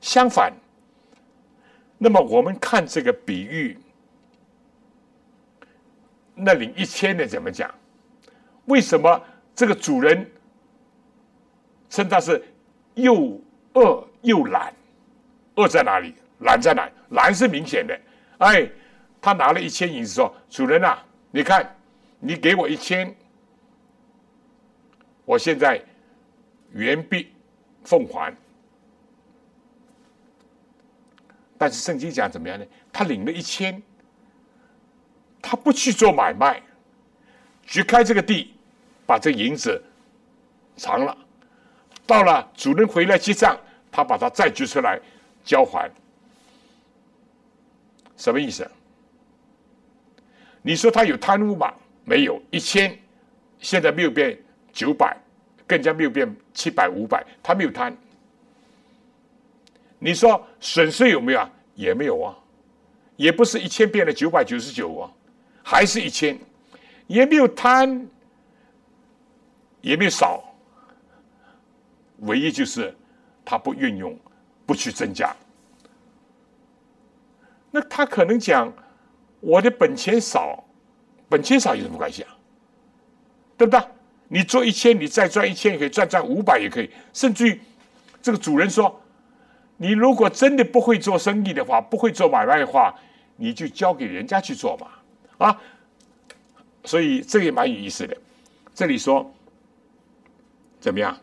[0.00, 0.52] 相反，
[1.98, 3.76] 那么我们看这个比喻，
[6.34, 7.68] 那领一千的怎么讲？
[8.66, 9.20] 为什么
[9.54, 10.30] 这个主人
[11.90, 12.42] 称他是
[12.94, 13.40] 又
[13.74, 14.06] 饿？
[14.22, 14.74] 又懒，
[15.54, 16.12] 饿在哪里？
[16.40, 16.90] 懒在哪？
[17.10, 17.98] 懒是明显的。
[18.38, 18.68] 哎，
[19.20, 21.76] 他拿了一千银子说：“主人啊，你看，
[22.18, 23.14] 你给我一千，
[25.28, 25.78] 我现在
[26.72, 27.30] 原币
[27.84, 28.34] 奉还。”
[31.58, 32.64] 但是圣经讲怎么样呢？
[32.90, 33.82] 他领了一千，
[35.42, 36.62] 他不去做买卖，
[37.66, 38.54] 掘开这个地，
[39.04, 39.82] 把这银子
[40.76, 41.14] 藏了。
[42.06, 43.54] 到了主人回来结账。
[43.90, 45.00] 他把它再掘出来
[45.42, 45.90] 交还，
[48.18, 48.70] 什么意思？
[50.62, 51.74] 你说他有贪污吗？
[52.04, 52.96] 没有，一千，
[53.58, 54.38] 现在没有变
[54.78, 55.16] 九百，
[55.66, 57.96] 更加没有变七百、五百，他没有贪。
[59.98, 61.50] 你说损失有没有啊？
[61.74, 62.38] 也没有啊，
[63.16, 65.10] 也不是一千变了九百九十九啊，
[65.64, 66.38] 还是一千，
[67.08, 68.06] 也没有贪，
[69.80, 70.44] 也没有少，
[72.18, 72.94] 唯一就是。
[73.50, 74.14] 他不运用，
[74.66, 75.34] 不去增加，
[77.70, 78.70] 那他可能讲
[79.40, 80.62] 我的本钱少，
[81.30, 82.36] 本钱少有什么关系啊？
[83.56, 83.80] 对不对？
[84.28, 87.60] 你做一千，你再赚一千也可以，赚赚五百也可以，甚至于
[88.22, 89.00] 这个主人说，
[89.76, 92.94] 你如果真的不会做生意的话，不会做买卖的话，
[93.36, 95.60] 你就交给人家去做嘛，啊，
[96.84, 98.16] 所以这也蛮有意思的。
[98.74, 99.34] 这里说
[100.78, 101.18] 怎么样？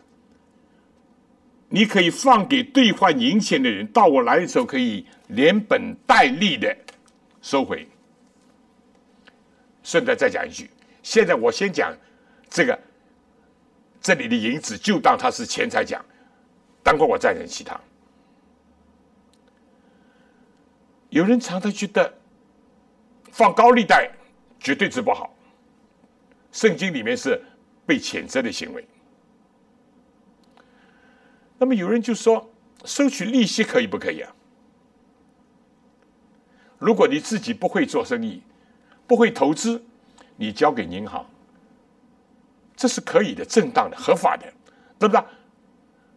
[1.69, 6.75] 你可以放给兑换银钱的人，到我来的时候可以连本带利的
[7.41, 7.87] 收回。
[9.83, 10.69] 顺带再讲一句，
[11.03, 11.93] 现在我先讲
[12.49, 12.79] 这个
[14.05, 15.99] 这里的银子，就当它是钱财讲，
[16.83, 17.75] 等会我再讲其他。
[21.09, 22.13] 有人常常觉得
[23.31, 24.11] 放高利贷
[24.59, 25.35] 绝对治不好，
[26.51, 27.43] 圣经里面是
[27.83, 28.87] 被谴责的行为。
[31.57, 32.47] 那么有人就说，
[32.83, 34.31] 收取利息可以不可以啊？
[36.77, 38.43] 如果你自己不会做生意，
[39.07, 39.83] 不会投资，
[40.35, 41.27] 你交给银行，
[42.75, 44.45] 这是可以的、正当的、合法的，
[44.99, 45.23] 对不对？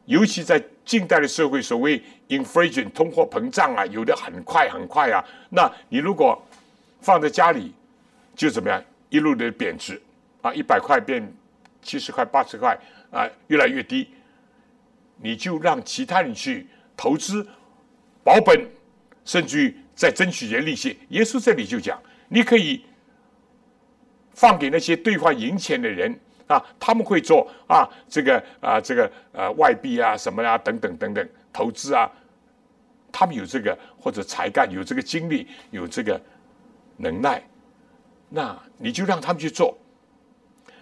[0.06, 5.22] 尤其在近代的社会，所谓 inflation 通货膨胀啊，有的很快很快啊。
[5.50, 6.42] 那你如果
[7.00, 7.74] 放在家里，
[8.34, 8.82] 就怎么样？
[9.10, 10.00] 一路的贬值
[10.42, 11.22] 啊，一百块变
[11.82, 12.78] 七十块、八十块
[13.10, 14.08] 啊，越来越低。
[15.16, 16.66] 你就让其他人去
[16.96, 17.46] 投资
[18.22, 18.66] 保本，
[19.24, 20.98] 甚至于再争取些利息。
[21.08, 22.84] 耶稣这里就讲，你可以
[24.32, 32.10] 放给那些兑换银钱的人啊，他们会做啊，这个啊，这个呃外币啊，什么呀，等等等等投资啊，
[33.12, 36.20] 他们有这个或者才干，有这个精力，有这个
[36.96, 37.40] 能耐，
[38.28, 39.78] 那你就让他们去做。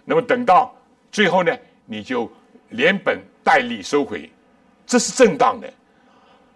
[0.05, 0.73] 那么等到
[1.11, 2.31] 最后呢，你就
[2.69, 3.21] 连本。
[3.47, 4.29] 带利收回，
[4.85, 5.73] 这是正当的，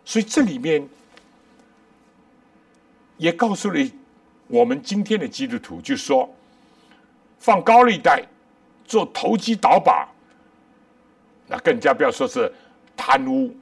[0.03, 0.85] 所以这里面
[3.15, 3.79] 也告诉了
[4.47, 6.29] 我们今天的基督徒，就说
[7.39, 8.25] 放高利贷、
[8.91, 10.05] 做投机倒把，
[11.47, 12.51] 那更加不要说是
[12.97, 13.55] 贪污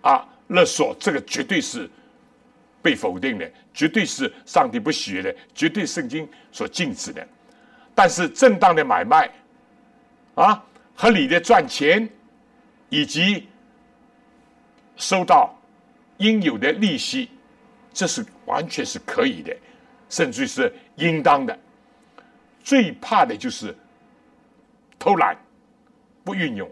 [0.00, 1.90] 啊、勒索，这个绝对是
[2.80, 7.26] 被否定的，绝对是上帝不喜悦的，绝对圣经所禁止的。
[7.94, 9.30] 但是正当的买卖
[10.36, 12.08] 啊，合理的赚钱。
[12.88, 13.48] 以及
[14.96, 15.52] 收到
[16.18, 17.28] 应有的利息，
[17.92, 19.52] 这是完全是可以的。
[20.08, 21.58] 甚至是应当的。
[22.62, 23.76] 最怕的就是
[25.06, 25.36] 偷懒，
[26.24, 26.68] 不运用，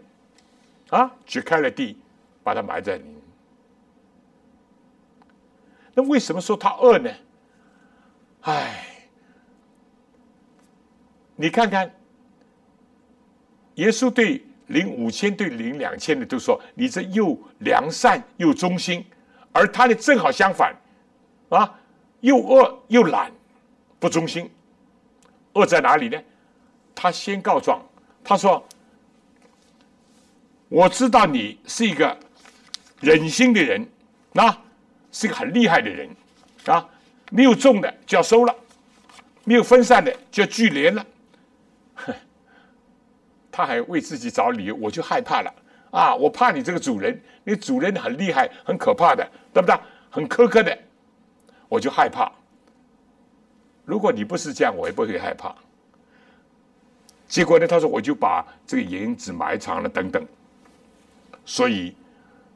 [0.89, 1.97] 啊，掘开了地，
[2.43, 3.15] 把它埋在里面。
[5.93, 7.09] 那为什么说他恶呢？
[8.41, 9.07] 唉，
[11.37, 11.89] 你看看，
[13.75, 19.05] 耶稣对领五千对领两千的都说：“你这又良善又忠心。”
[19.53, 20.75] 而他呢，正好相反，
[21.47, 21.79] 啊，
[22.19, 23.31] 又恶又懒，
[23.97, 24.51] 不忠心。
[25.53, 26.21] 恶在哪里呢？
[26.93, 27.81] 他先告状，
[28.25, 28.67] 他说
[30.67, 32.17] ：“我知道你是一个
[32.99, 33.87] 忍心的人，
[34.33, 34.61] 啊，
[35.11, 36.09] 是个很厉害的人，
[36.65, 36.89] 啊，
[37.29, 38.55] 没有种的就要收了，
[39.43, 41.05] 没有分散的就要聚连了。
[43.51, 45.53] ”他还为自己找理由，我就害怕了
[45.91, 46.13] 啊！
[46.15, 49.23] 我怕你这个主人，你主人很厉害，很可怕的，
[49.53, 49.79] 对不对？
[50.09, 50.77] 很苛刻的，
[51.69, 52.31] 我就害怕。
[53.85, 55.55] 如果你不是这样，我也不会害怕。
[57.27, 57.67] 结果呢？
[57.67, 60.25] 他说：“我就把这个银子埋藏了，等等。”
[61.45, 61.95] 所以，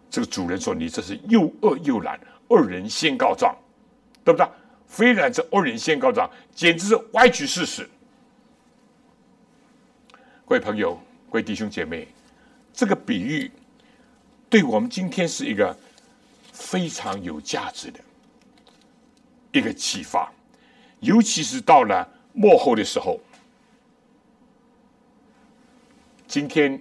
[0.09, 3.55] 这个主人说：“你这是又恶又懒，二人先告状，
[4.24, 4.47] 对不对？
[4.88, 7.89] 非然这二人先告状，简直是歪曲事实。”
[10.45, 10.95] 各位朋友，
[11.30, 12.07] 各位弟兄姐妹，
[12.74, 13.51] 这个比喻
[14.49, 15.76] 对我们今天是一个
[16.51, 17.99] 非常有价值的
[19.51, 20.32] 一个启发。
[20.99, 23.20] 尤其是到了末后的时候，
[26.30, 26.80] 今天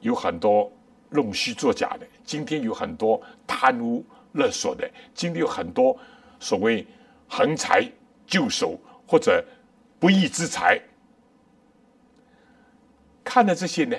[0.00, 0.70] 有很多
[1.08, 5.96] 弄虚作假的，今天有很多贪污勒索的，今天有很多
[6.40, 6.84] 所谓
[7.28, 7.88] 横财
[8.26, 9.42] 就手或者
[10.00, 10.82] 不义之财。
[13.22, 13.96] 看了这些呢，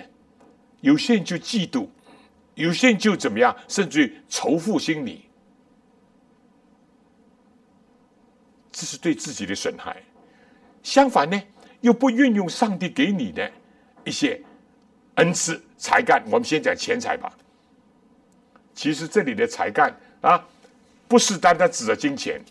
[0.82, 1.88] 有些人就嫉妒，
[2.56, 5.30] 有些人就怎么样，甚至于仇富心理。
[8.70, 10.04] 这是对自己的损害。
[10.84, 11.42] 相反呢，
[11.80, 13.50] 又不运用上帝给你的
[14.04, 14.42] 一些
[15.16, 16.24] 恩赐才干。
[16.26, 17.32] 我们先讲钱财吧。
[18.74, 20.42] 其实这里的才干啊，
[21.08, 22.42] 不是单单指着金钱。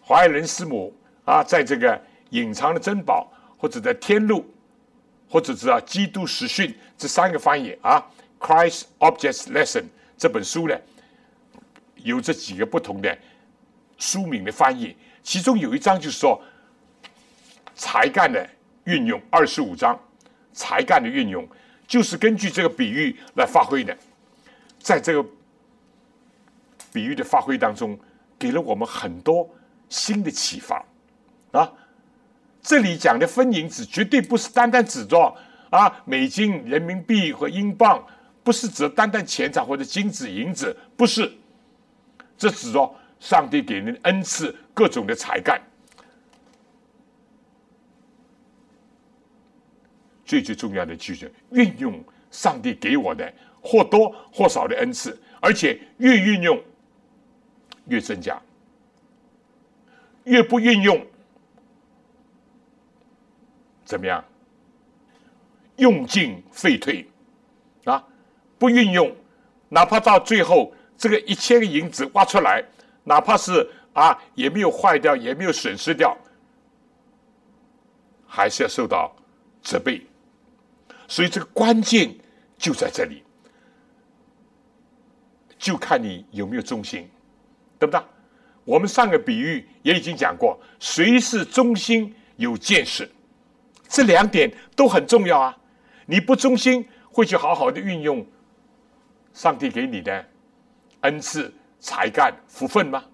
[0.00, 0.94] 华人师母
[1.26, 4.48] 啊，在这个隐藏的珍宝，或者在天路，
[5.28, 8.02] 或者知道基督实训这三个翻译啊，
[8.42, 9.82] 《Christ Objects Lesson》
[10.16, 10.74] 这本书呢，
[11.96, 13.18] 有这几个不同的
[13.98, 14.96] 书名的翻译。
[15.22, 16.42] 其中有一章就是说
[17.74, 18.48] 才干的
[18.84, 20.00] 运用，二十五章
[20.58, 21.46] 才干的运用，
[21.86, 23.96] 就是根据这个比喻来发挥的。
[24.80, 25.24] 在这个
[26.92, 27.96] 比喻的发挥当中，
[28.36, 29.48] 给了我们很多
[29.88, 30.84] 新的启发
[31.52, 31.70] 啊！
[32.60, 35.32] 这里讲的分银子，绝对不是单单指着
[35.70, 38.04] 啊美金、人民币和英镑，
[38.42, 41.30] 不是指单单钱财或者金子、银子，不是，
[42.36, 42.92] 这指着。
[43.20, 45.60] 上帝给人恩赐各种的才干，
[50.28, 56.62] 最最重要的就是运用上帝给我的或多或少的恩赐，而且越运用
[57.86, 58.38] 越增加，
[60.24, 61.04] 越不运用
[63.86, 64.22] 怎么样？
[65.76, 67.08] 用尽废退
[67.84, 68.04] 啊！
[68.58, 69.14] 不运用，
[69.70, 72.62] 哪怕到最后这个一千个银子挖出来。
[73.04, 76.14] 哪怕是啊，也没有坏掉，也没有损失掉，
[78.26, 79.16] 还是要受到
[79.62, 80.02] 责备。
[81.08, 82.14] 所以这个关键
[82.56, 83.24] 就在这里，
[85.58, 87.10] 就看你有没有忠心，
[87.80, 88.00] 对不对？
[88.64, 93.10] 我们上个比喻也已经讲过，谁是忠心有见识，
[93.88, 95.58] 这两点都很重要啊。
[96.06, 98.24] 你不忠心，会去好好的运用
[99.32, 100.24] 上帝给你的
[101.00, 101.52] 恩赐。
[101.80, 103.04] 才干福分吗？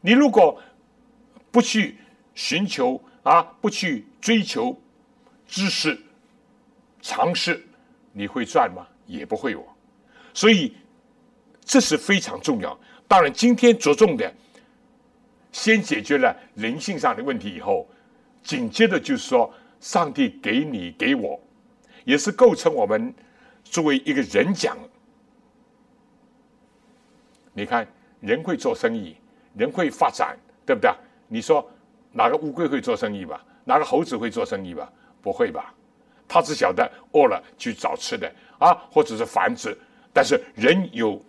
[0.00, 0.60] 你如果
[1.52, 1.96] 不去
[2.34, 4.76] 寻求啊，不去追求
[5.46, 5.96] 知识、
[7.00, 7.64] 尝试，
[8.12, 8.86] 你会赚吗？
[9.06, 9.62] 也不会哦。
[10.32, 10.76] 所以
[11.64, 12.78] 这是非常重要。
[13.08, 14.32] 当然，今天着重的，
[15.52, 17.88] 先解决了人性上的问题以后，
[18.42, 21.40] 紧接着就是说，上帝给你给我，
[22.04, 23.14] 也是构成我们
[23.64, 24.76] 作为一个人讲。
[27.52, 27.86] 你看。
[28.20, 29.16] 人会做生意，
[29.54, 30.36] 人会发展，
[30.66, 30.90] 对不对？
[31.26, 31.66] 你说
[32.12, 33.42] 哪个乌龟会做生意吧？
[33.64, 34.92] 哪个猴子会做生意吧？
[35.22, 35.74] 不会吧？
[36.30, 39.76] 他只晓得饿了去找吃的啊，或者是繁殖。
[40.12, 41.20] 但是人有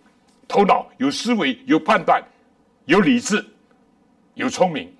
[0.46, 2.22] 头脑、有思维、有判断、
[2.84, 3.44] 有理智、
[4.34, 4.94] 有聪明，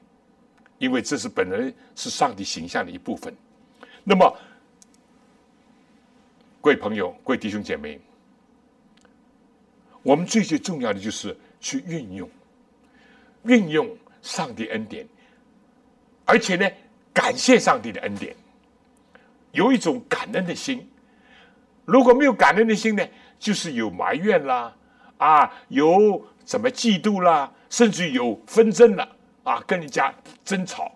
[0.79, 3.33] 因为这是本人是上帝形象的一部分。
[4.03, 4.37] 那么，
[6.61, 8.01] 各位朋友、各位弟兄姐妹，
[10.03, 11.37] 我们最最重要的就是。
[11.65, 12.29] 去运用，
[13.45, 13.89] 运用
[14.21, 15.07] 上帝恩典，
[16.25, 16.69] 而且呢，
[17.15, 18.35] 感谢上帝的恩典，
[19.53, 20.87] 有一种感恩的心。
[21.85, 23.07] 如果没有感恩的心呢，
[23.39, 24.75] 就是有埋怨啦，
[25.19, 29.09] 啊，有怎么嫉妒啦，甚至有纷争了，
[29.43, 30.93] 啊，跟人家争吵。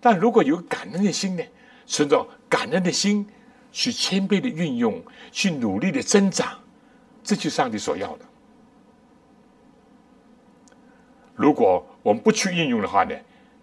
[0.00, 1.42] 但如果有感恩的心呢，
[1.86, 3.26] 存着感恩的心
[3.72, 6.58] 去谦卑的运用，去努力的增长，
[7.22, 8.24] 这就是上帝所要的。
[11.34, 13.14] 如果我们不去运用的话呢，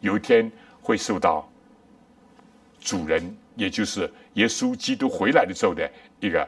[0.02, 1.50] 有一天会受到
[2.80, 5.88] 主人，也就是耶稣基督回来的时候的
[6.20, 6.48] 一个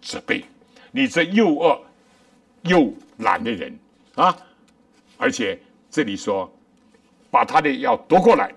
[0.00, 0.44] 责备。
[0.90, 1.80] 你这又恶
[2.62, 3.78] 又懒的人
[4.16, 4.36] 啊！
[5.16, 5.56] 而且
[5.88, 6.52] 这里说，
[7.30, 8.52] 把他的要夺过来，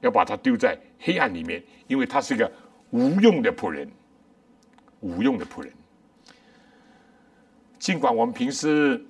[0.00, 2.50] 要把他丢在黑暗里面，因为他是个
[2.90, 3.88] 无用的仆人，
[4.98, 5.72] 无用的仆人。
[7.78, 9.00] 尽管我们平时。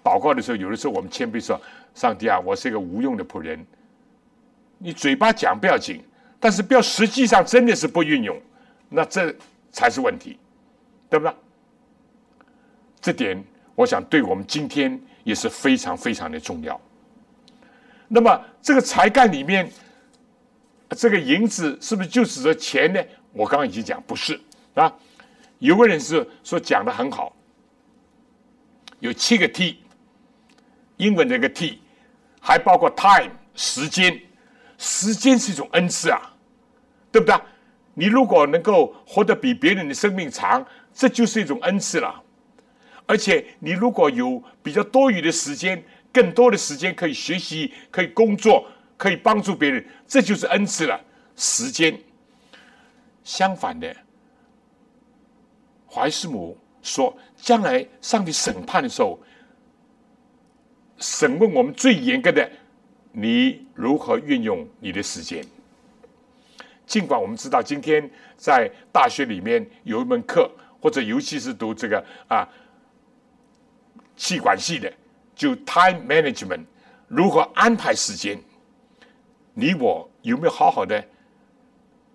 [0.00, 1.60] 祷告的时候，有的时候我们谦卑说
[1.92, 3.62] ：“上帝啊，我是一个无用的仆人。”
[4.78, 6.02] 你嘴巴讲不要紧，
[6.40, 8.40] 但是不要实际上真的是不运用，
[8.88, 9.34] 那这
[9.72, 10.38] 才是问题，
[11.10, 11.34] 对不对？
[13.00, 13.42] 这点
[13.74, 16.80] 我想对我们今天也是非常非常的重要。
[18.08, 19.70] 那么这个才干里面，
[20.90, 23.02] 这个银子是不是就指着钱呢？
[23.32, 24.40] 我刚刚已经讲不是
[24.74, 24.92] 啊。
[25.58, 27.34] 有个人是说讲的很好，
[29.00, 29.82] 有七个 T。
[30.96, 31.80] 英文那个 T，
[32.40, 34.20] 还包括 time 时间，
[34.78, 36.34] 时间是一种恩赐啊，
[37.12, 37.38] 对不对？
[37.94, 40.64] 你如果能够活得比别人的生命长，
[40.94, 42.22] 这就是一种恩赐了。
[43.06, 48.66] 而且你如果有比较多余的时间，更多的时间可以学习、可以工作、
[48.96, 51.00] 可以帮助别人，这就是恩赐了。
[51.34, 51.98] 时间。
[53.24, 53.94] 相反的，
[55.90, 59.18] 怀斯姆说，将来上帝审判的时候。
[61.00, 62.50] 审问我们最严格的，
[63.20, 65.44] 你如何运用你的时间？
[66.86, 70.48] 尽管我们知道，今天在大学里面有一门课，
[70.80, 72.48] 或者尤其是读这个啊，
[74.16, 74.92] 气管系的，
[75.34, 76.64] 就 time management，
[77.08, 78.38] 如何安排时间？
[79.52, 81.04] 你我有没有好好的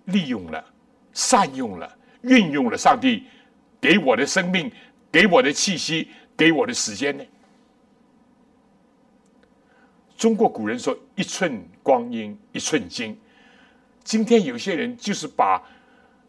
[0.06, 0.66] 利用了、
[1.12, 3.26] 善用了、运用了上帝
[3.82, 4.72] 给我的生命、
[5.12, 7.26] 给我的气息、给我的时间呢？
[10.24, 13.20] 中国古人说：“一寸光阴一寸金。”
[14.06, 15.62] 今天有些人就是把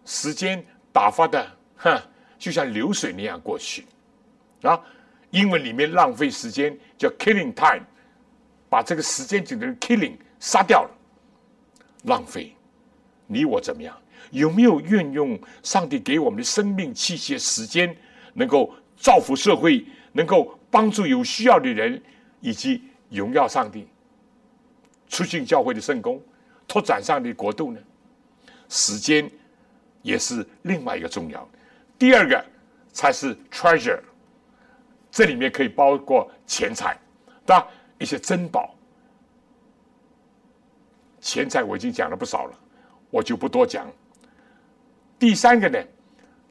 [0.05, 0.61] 时间
[0.93, 1.97] 打发的，哼，
[2.37, 3.87] 就像流水那样过去
[4.63, 4.81] 啊。
[5.31, 7.85] 英文里面浪费时间叫 “killing time”，
[8.69, 10.91] 把这个时间整个 “killing” 杀掉了，
[12.03, 12.53] 浪费。
[13.29, 13.97] 你我怎么样？
[14.33, 17.97] 有没有运用上帝给我们的生命器械时间，
[18.33, 22.03] 能够造福社会，能够帮助有需要的人，
[22.41, 22.83] 以及？
[23.15, 23.89] 荣耀上帝，
[25.09, 26.21] 促进教会的圣功，
[26.67, 27.81] 拓展上帝国度呢？
[28.69, 29.31] 时间
[30.03, 31.49] 也是另外一个重要。
[31.99, 32.45] 第二个
[32.93, 34.01] 才是 treasure，
[35.11, 36.99] 这里面可以包括钱财，
[37.47, 37.69] 对吧？
[37.99, 38.75] 一些珍宝。
[41.21, 42.59] 钱财我已经讲了不少了，
[43.11, 43.87] 我就不多讲。
[45.19, 45.79] 第三个呢，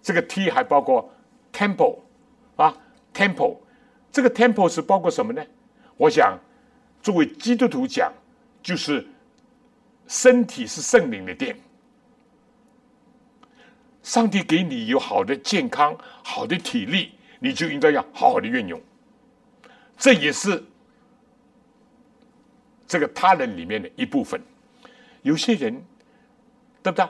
[0.01, 1.11] 这个 T 还包括
[1.51, 1.99] temple
[2.55, 2.75] 啊
[3.13, 3.57] ，temple，
[4.11, 5.43] 这个 temple 是包括什么呢？
[5.97, 6.39] 我想。
[7.03, 8.11] 作为基督徒讲，
[8.63, 9.05] 就是
[10.07, 11.55] 身体是圣灵的殿。
[14.01, 18.81] 上帝给你有好的健康、好的体力，你就应该要好好的运用。
[19.97, 20.63] 这也是
[22.87, 24.41] 这个他人里面的一部分。
[25.21, 25.73] 有些人，
[26.81, 27.07] 对不对？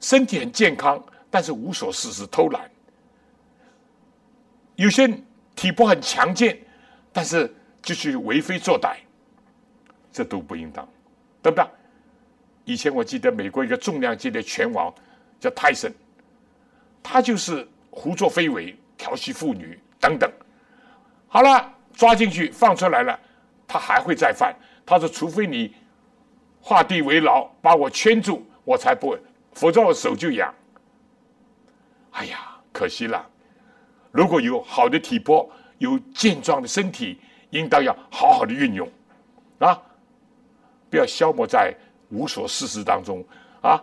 [0.00, 2.62] 身体很健康，但是无所事事、偷懒；
[4.76, 5.26] 有些人
[5.56, 6.58] 体魄很强健，
[7.12, 8.96] 但是就去为非作歹。
[10.18, 10.84] 这都不应当，
[11.40, 11.64] 对不对？
[12.64, 14.92] 以前我记得美国一个重量级的拳王
[15.38, 15.94] 叫泰森，
[17.00, 20.28] 他就是胡作非为、调戏妇女等等。
[21.28, 23.16] 好了，抓进去放出来了，
[23.64, 24.52] 他还会再犯。
[24.84, 25.72] 他说：“除非你
[26.60, 29.20] 画地为牢，把我圈住，我才不会，
[29.52, 30.52] 否则我手就痒。”
[32.10, 33.24] 哎呀，可惜了。
[34.10, 35.48] 如果有好的体魄、
[35.78, 38.90] 有健壮的身体，应当要好好的运用
[39.60, 39.80] 啊。
[40.90, 41.74] 不要消磨在
[42.10, 43.24] 无所事事当中
[43.62, 43.82] 啊！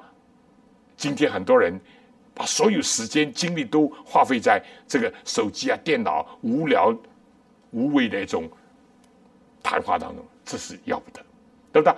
[0.97, 1.79] 今天很多人
[2.33, 6.95] 把所有时间精力都花费在这个手机啊、电脑无聊
[7.71, 8.49] 无谓的一种
[9.61, 11.21] 谈话当中，这是要不得，
[11.73, 11.95] 对不对？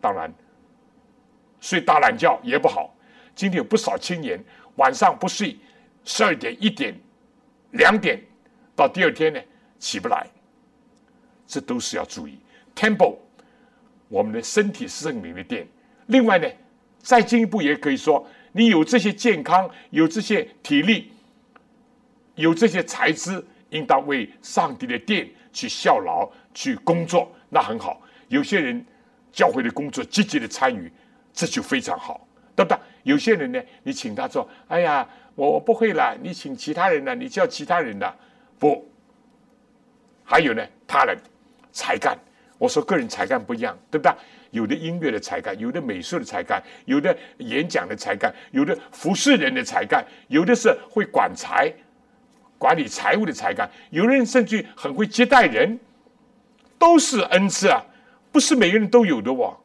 [0.00, 0.32] 当然，
[1.60, 2.94] 睡大懒觉也不好。
[3.34, 4.42] 今天有不少青年
[4.76, 5.56] 晚上不睡，
[6.04, 6.94] 十二点、一点、
[7.72, 8.20] 两点，
[8.74, 9.40] 到第二天呢
[9.78, 10.26] 起不来，
[11.46, 12.38] 这都是要注意。
[12.74, 13.16] temple，
[14.10, 15.66] 我们的身体是圣灵的殿。
[16.08, 16.46] 另外呢，
[16.98, 21.10] 再进一步也可以说，你有这些健康，有这些体力，
[22.34, 28.02] 有这些才智，应当为上帝的殿去效劳、去工作，那很好。
[28.28, 28.84] 有些人
[29.32, 30.92] 教会的工作积极的参与，
[31.32, 32.78] 这就非常好，对不对？
[33.04, 38.14] 有些人呢，你请他做，哎呀，我我不会了，你请其他人呢，你叫其他人的，
[38.58, 38.86] 不。
[40.24, 41.18] 还有呢，他人
[41.72, 42.16] 才干，
[42.60, 44.12] 我说个人才干不一样，对不对？
[44.50, 51.72] 有的音乐的才干，有的美术的才干，有的演讲的才干，有的服侍人的才干，有的是会管财、
[52.58, 55.80] 管理财务的才干，有的人甚至很会接待人，
[56.78, 57.82] 都是恩赐啊，
[58.30, 59.56] 不是每个人都有的哦，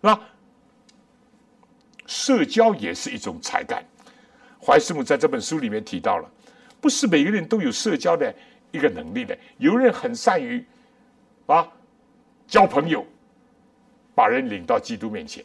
[0.00, 0.20] 是吧？
[2.06, 3.84] 社交也是一种才干，
[4.64, 6.30] 怀斯姆在这本书里面提到了，
[6.80, 8.34] 不是每个人都有社交的
[8.70, 10.64] 一个能力的，有人很善于
[11.46, 11.68] 啊
[12.48, 13.06] 交朋友。
[14.14, 15.44] 把人领到基督面前，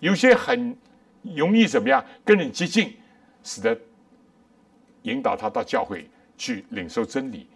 [0.00, 0.76] 有些很
[1.22, 2.96] 容易怎么样跟人接近，
[3.44, 3.78] 使得
[5.02, 7.46] 引导他到教会去领受真理，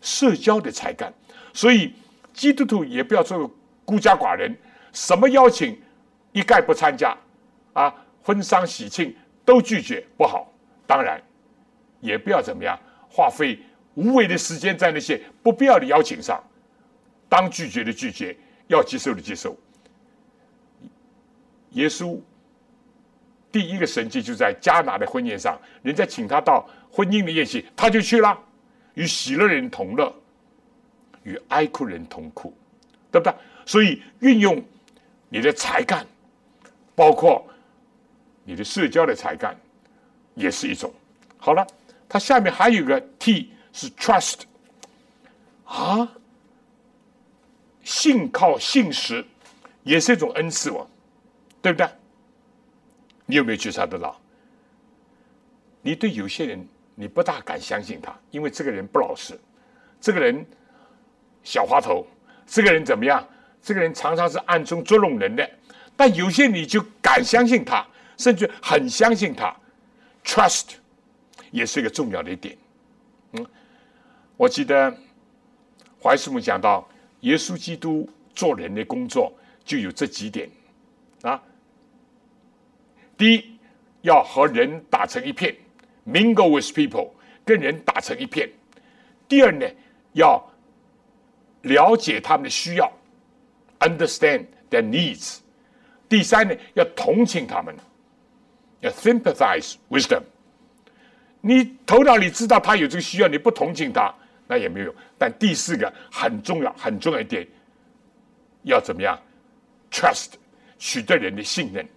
[0.00, 1.14] 社交的才干。
[1.52, 1.94] 所以
[2.32, 3.48] 基督徒也不要做
[3.84, 4.52] 孤家寡人，
[4.92, 5.80] 什么邀请
[6.32, 7.16] 一概不参加，
[7.72, 9.14] 啊，婚丧喜庆
[9.44, 10.52] 都拒绝不好。
[10.84, 11.22] 当然，
[12.00, 12.76] 也不要怎么样
[13.08, 13.56] 花费
[13.94, 16.42] 无谓的时间在那些不必要的邀请上，
[17.32, 19.56] 当拒绝的拒绝，要接受的接受。
[21.70, 22.20] 耶稣
[23.50, 28.38] 第一个神迹就在迦拿的婚宴上，人家请他到婚姻的宴席，他就去了，
[28.92, 30.14] 与喜乐人同乐，
[31.22, 32.54] 与哀哭人同哭，
[33.10, 33.34] 对不对？
[33.64, 34.62] 所以运用
[35.30, 36.06] 你的才干，
[36.94, 37.48] 包括
[38.44, 39.58] 你的社交的才干，
[40.34, 40.92] 也是一种。
[41.38, 41.66] 好了，
[42.06, 44.40] 它下面还有一个 T 是 trust
[45.64, 46.12] 啊，
[47.82, 49.24] 信靠信实
[49.82, 50.86] 也是一种恩赐哦。
[51.60, 51.88] 对不对？
[53.24, 54.20] 你有没有觉察得到？
[55.80, 56.66] 你对有些人
[56.96, 59.38] 你不大敢相信他，因为这个人不老实，
[60.00, 60.44] 这个人
[61.44, 62.04] 小滑头，
[62.44, 63.24] 这个人怎么样？
[63.62, 65.48] 这个人常常是暗中捉弄人的。
[65.96, 69.54] 但有些你就敢相信他，甚至很相信他
[70.24, 70.70] ，trust
[71.52, 72.58] 也是一个重要的一点。
[73.34, 73.46] 嗯，
[74.36, 74.92] 我记得
[76.02, 76.88] 怀斯姆讲到，
[77.22, 79.32] 耶稣基督做人的工作
[79.64, 80.48] 就有这几点
[81.22, 81.42] 啊。
[83.16, 83.58] 第一，
[84.02, 85.54] 要和人打成一片
[86.06, 87.10] ，mingle with people，
[87.44, 88.50] 跟人打成一片。
[89.28, 89.66] 第二呢，
[90.12, 90.42] 要
[91.62, 92.92] 了解他们的需要
[93.78, 95.38] ，understand their needs。
[96.08, 97.74] 第三呢，要同情他们，
[98.80, 100.22] 要 sympathize with them。
[101.40, 104.12] 你头脑里知道他有这个需要，你不同情他，
[104.52, 104.94] 那也没有用。
[105.16, 107.48] 但第四个很重要，很重要一点，
[108.64, 109.18] 要怎么样
[109.90, 110.32] ？trust，
[110.78, 111.88] 取得人的信任。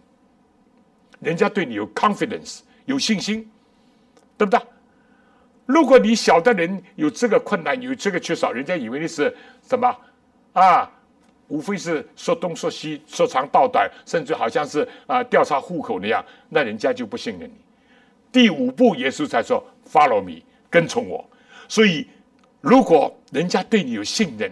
[1.19, 3.51] 人家对你有 confidence，有信心，
[4.37, 4.59] 对不对？
[5.65, 9.35] 如果你晓得人有这个困难，有这个缺少，人家以为你是
[9.67, 9.93] 什么
[10.53, 10.89] 啊？
[11.49, 17.55] 无非是说东说西，说长道短，甚至好像是啊调查户口那样，那人家就不信任你。
[18.31, 21.27] 第五步，耶稣才说 “follow me”，跟从我。
[21.67, 22.07] 所以，
[22.65, 24.51] 如果人家对你有信任，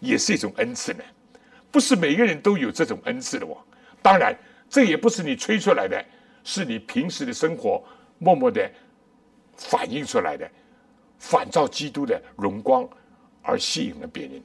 [0.00, 1.04] 也是一种恩赐呢。
[1.70, 3.56] 不是每个人都有这种恩赐的哦。
[4.00, 4.34] 当然。
[4.68, 6.04] 这也不是你吹出来的，
[6.42, 7.80] 是你平时的生活
[8.18, 8.68] 默默的
[9.56, 10.50] 反映出来的，
[11.20, 12.86] 反照基督的荣光
[13.42, 14.42] 而吸引了别人。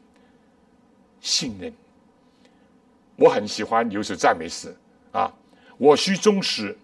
[1.21, 1.73] 信任，
[3.15, 4.71] 我很喜欢有首赞美诗
[5.11, 5.33] 啊，
[5.79, 6.77] 我需忠实，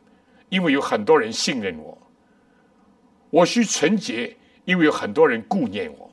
[0.50, 1.96] 因为有很多人信任我；
[3.30, 4.36] 我需纯洁，
[4.68, 6.12] 因为有很多人顾念我。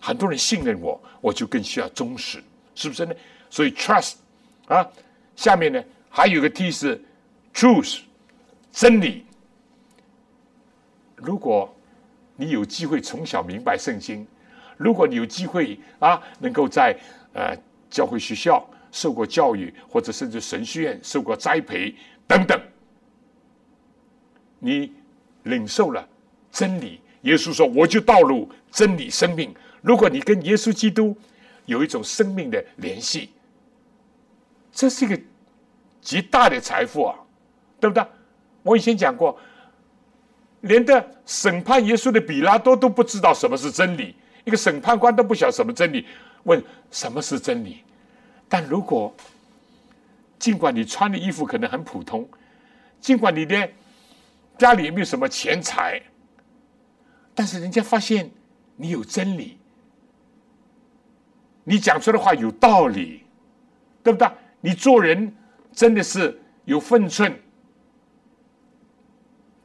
[0.00, 2.42] 很多人信任我，我就更需要忠实，
[2.76, 3.12] 是不是呢？
[3.50, 4.14] 所以 trust
[4.66, 4.88] 啊。
[5.34, 7.02] 下面呢，还有个 T 是
[7.52, 8.02] truth，
[8.70, 9.24] 真理。
[11.16, 11.74] 如果
[12.36, 14.24] 你有机会从小明白圣经，
[14.76, 16.96] 如果你有机会啊，能够在
[17.32, 17.56] 呃
[17.90, 21.92] 教会学校受过教育，或者甚至神学院受过栽培
[22.28, 22.60] 等等，
[24.60, 24.92] 你
[25.44, 26.08] 领受了
[26.52, 27.00] 真理。
[27.22, 31.16] 耶稣说：“我就道路、真理、生命。”如果你跟耶稣基督
[31.66, 33.30] 有一种生命的联系。
[34.74, 35.20] 这是一个
[36.00, 37.14] 极大的财富啊，
[37.78, 38.02] 对不对？
[38.62, 39.38] 我以前讲过，
[40.62, 46.06] 连的审判耶稣的比拉多都不知道什么是真理，一个审判官都不晓什么真理。
[46.44, 47.82] 问什么是真理？
[48.48, 49.14] 但如果
[50.38, 52.26] 尽管你穿的衣服可能很普通，
[52.98, 53.68] 尽管你的
[54.56, 56.00] 家里也没有什么钱财，
[57.42, 58.30] 但是人家发现
[58.76, 59.58] 你有真理，
[61.64, 63.24] 你讲出的话有道理，
[64.00, 64.30] 对不对？
[64.60, 65.34] 你做人
[65.72, 67.36] 真的是有分寸，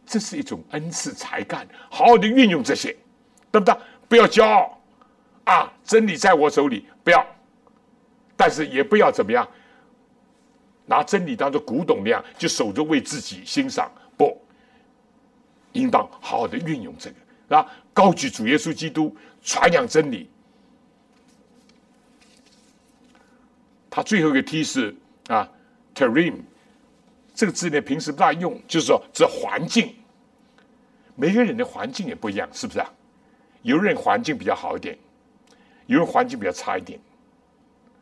[0.07, 2.97] 这是一种恩赐才干，好好的运用这些，
[3.51, 3.77] 对不对？
[4.09, 4.81] 不要骄傲
[5.43, 5.71] 啊！
[5.83, 7.23] 真理在我手里，不要，
[8.35, 9.47] 但是也不要怎么样，
[10.87, 14.35] 拿真理当做古董那样就守着为自己欣赏，不，
[15.73, 17.15] 应当好好的运用这个
[17.49, 20.29] 啊，高举主耶稣基督，传扬真理。
[23.89, 24.95] 他最后一个 T 是
[25.27, 25.49] 啊
[25.95, 26.35] ，terim
[27.33, 29.95] 这个字呢，平时不大用，就是说这环境，
[31.15, 32.93] 每个人的环境也不一样，是不是啊？
[33.63, 34.97] 有人环境比较好一点，
[35.87, 36.99] 有人环境比较差一点，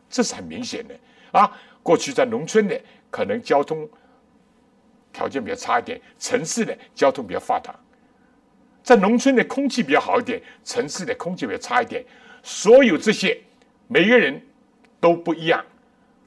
[0.09, 0.99] 这是很明显的
[1.31, 1.51] 啊。
[1.81, 2.79] 过去在农村的，
[3.09, 3.87] 可能交通
[5.13, 7.73] 条件比较差一点；城市的交通比较发达，
[8.85, 12.05] 在农村的空气比较好一点，城市的空气比较差一点。
[12.43, 13.35] 所有这些，
[13.87, 14.39] 每个人
[14.99, 15.65] 都不一样。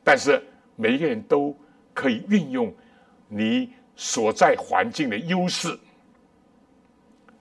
[0.03, 0.45] 但是
[0.75, 1.57] 每一个人都
[1.95, 2.75] 可以运用
[3.29, 5.79] 你所在环境的优势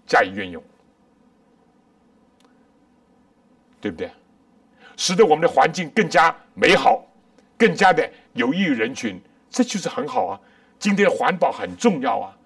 [0.05, 0.63] 加以运用，
[3.81, 4.11] 对不对？
[4.97, 7.03] 使得我们的环境更加美好，
[7.57, 10.39] 更加的有益于人群，这就是很好啊！
[10.77, 12.36] 今天的环保很重要啊，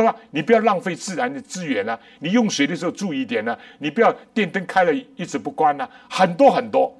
[0.00, 0.16] 对吧？
[0.30, 2.00] 你不要浪费自然的资源啊！
[2.20, 6.98] 你用水的时候注意一点呢，你不要电灯开了一直不关呢，很多很多。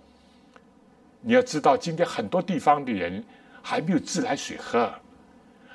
[1.22, 3.24] 你要知道，今天很多地方的人
[3.62, 4.92] 还没有自来水喝，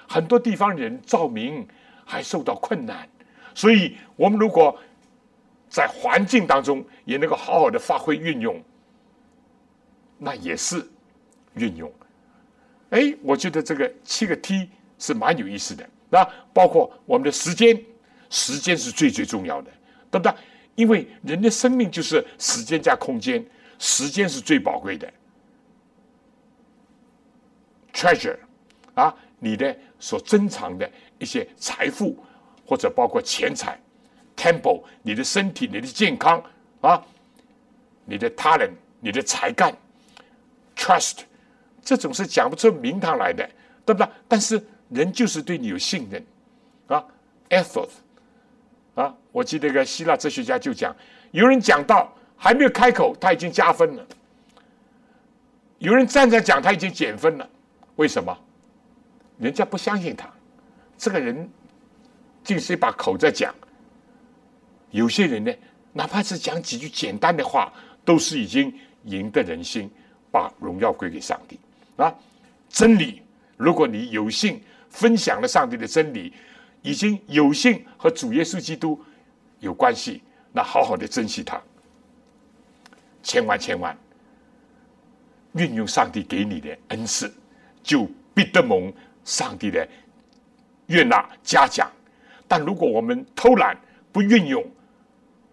[0.08, 1.68] 很多地方人照明
[2.06, 3.10] 还受到困难，
[3.56, 4.80] 所以我们如果
[5.68, 8.64] 在环境当中也能够好好的发挥运用，
[10.20, 10.88] 那也是
[11.56, 11.92] 运用。
[12.92, 14.70] 哎，我觉得这个七个 T
[15.00, 17.78] 是蛮有意思的，那包括我们的时间，
[18.30, 19.70] 时间是最最重要的，
[20.10, 20.34] 对不对？
[20.76, 23.46] 因为人的生命就是时间加空间，
[23.80, 25.12] 时间是最宝贵的。
[27.94, 28.38] treasure，
[28.94, 30.90] 啊，你的所珍藏的
[31.20, 32.18] 一些财富，
[32.66, 33.78] 或者包括钱财
[34.38, 36.42] ，temple，你的身体，你的健康，
[36.80, 37.04] 啊，
[38.06, 39.76] 你的他人你的才干
[40.78, 41.20] ，trust，
[41.84, 43.46] 这种是讲不出名堂来的，
[43.86, 44.10] 对不对？
[44.30, 46.24] 但是人就是对你有信任，
[46.88, 47.04] 啊
[47.50, 47.90] ，effort，
[48.94, 50.96] 啊，我记得一个希腊哲学家就讲，
[51.32, 54.04] 有人讲到还没有开口，他已经加分了；
[55.80, 57.50] 有人站在讲，他已经减分了。
[57.96, 58.38] 为什么？
[59.38, 60.30] 人家不相信他，
[60.98, 61.50] 这个人
[62.44, 63.54] 竟是一把口在讲。
[64.92, 65.54] 有些人呢，
[65.92, 67.74] 哪怕是讲几句简单的话，
[68.06, 68.74] 都是已经
[69.04, 69.90] 赢得人心，
[70.32, 71.60] 把荣耀归给上帝
[71.98, 72.14] 啊！
[72.70, 73.22] 真理，
[73.58, 74.62] 如果你有幸
[74.96, 76.34] 分享了上帝的真理，
[76.82, 78.98] 已经有幸和主耶稣基督
[79.60, 80.24] 有关系，
[80.54, 81.62] 那好好的珍惜它，
[83.22, 83.96] 千万千万
[85.52, 87.32] 运用上帝给你的恩赐。
[87.84, 88.92] 就必得蒙
[89.24, 89.88] 上帝的
[90.88, 91.88] 悦纳嘉奖，
[92.48, 93.78] 但如果我们偷懒
[94.12, 94.66] 不运用，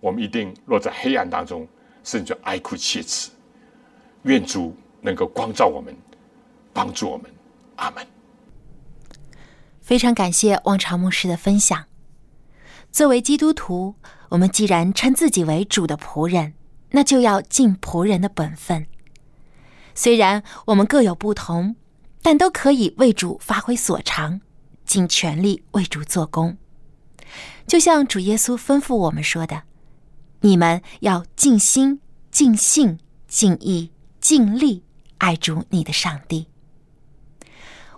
[0.00, 1.68] 我们一定落在黑暗当中，
[2.02, 3.30] 甚至哀哭切齿。
[4.22, 5.94] 愿主能够光照我们，
[6.72, 7.30] 帮助我们。
[7.76, 8.06] 阿门。
[9.82, 11.84] 非常感谢望潮牧师的分享。
[12.90, 13.96] 作为基督徒，
[14.30, 16.54] 我们既然称自己为主的仆人，
[16.92, 18.86] 那就要尽仆人的本分。
[19.94, 21.76] 虽然我们各有不同。
[22.24, 24.40] 但都可以为主发挥所长，
[24.84, 26.56] 尽全力为主做工。
[27.66, 29.64] 就像主耶稣吩咐我们说的
[30.42, 34.84] ：“你们要尽心、尽性、尽意、尽力
[35.18, 36.46] 爱主你的上帝。”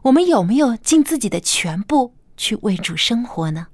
[0.05, 3.69] 我们有没有尽自己的全部去为主生活呢？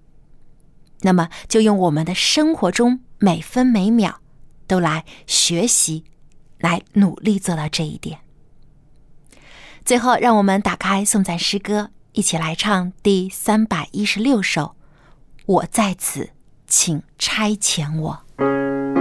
[1.00, 4.20] 那么，就用我们的生活中每分每秒
[4.68, 6.04] 都来学习，
[6.58, 8.20] 来努力做到这一点。
[9.84, 14.76] 最后，让我们打开颂赞诗歌，一起来唱第三百一十六首。
[15.46, 16.30] 我在此，
[16.68, 18.99] 请差遣我。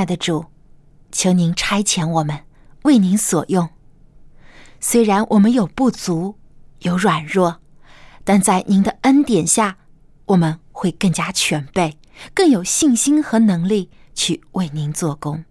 [0.00, 0.46] 爱的主，
[1.12, 2.46] 求您差遣我们
[2.84, 3.68] 为您所用。
[4.80, 6.38] 虽然我们有不足，
[6.78, 7.60] 有软弱，
[8.24, 9.76] 但在您的恩典下，
[10.24, 11.98] 我们会更加全备，
[12.32, 15.44] 更有信心和能力去为您做工。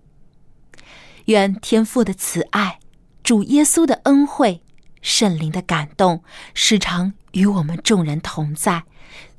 [1.26, 2.80] 愿天父的慈爱、
[3.22, 4.64] 主耶稣的恩惠、
[5.00, 6.24] 圣灵的感动，
[6.56, 8.86] 时常与我们众人同在，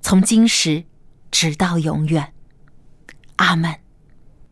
[0.00, 0.84] 从今时
[1.32, 2.32] 直到永远。
[3.34, 3.74] 阿门。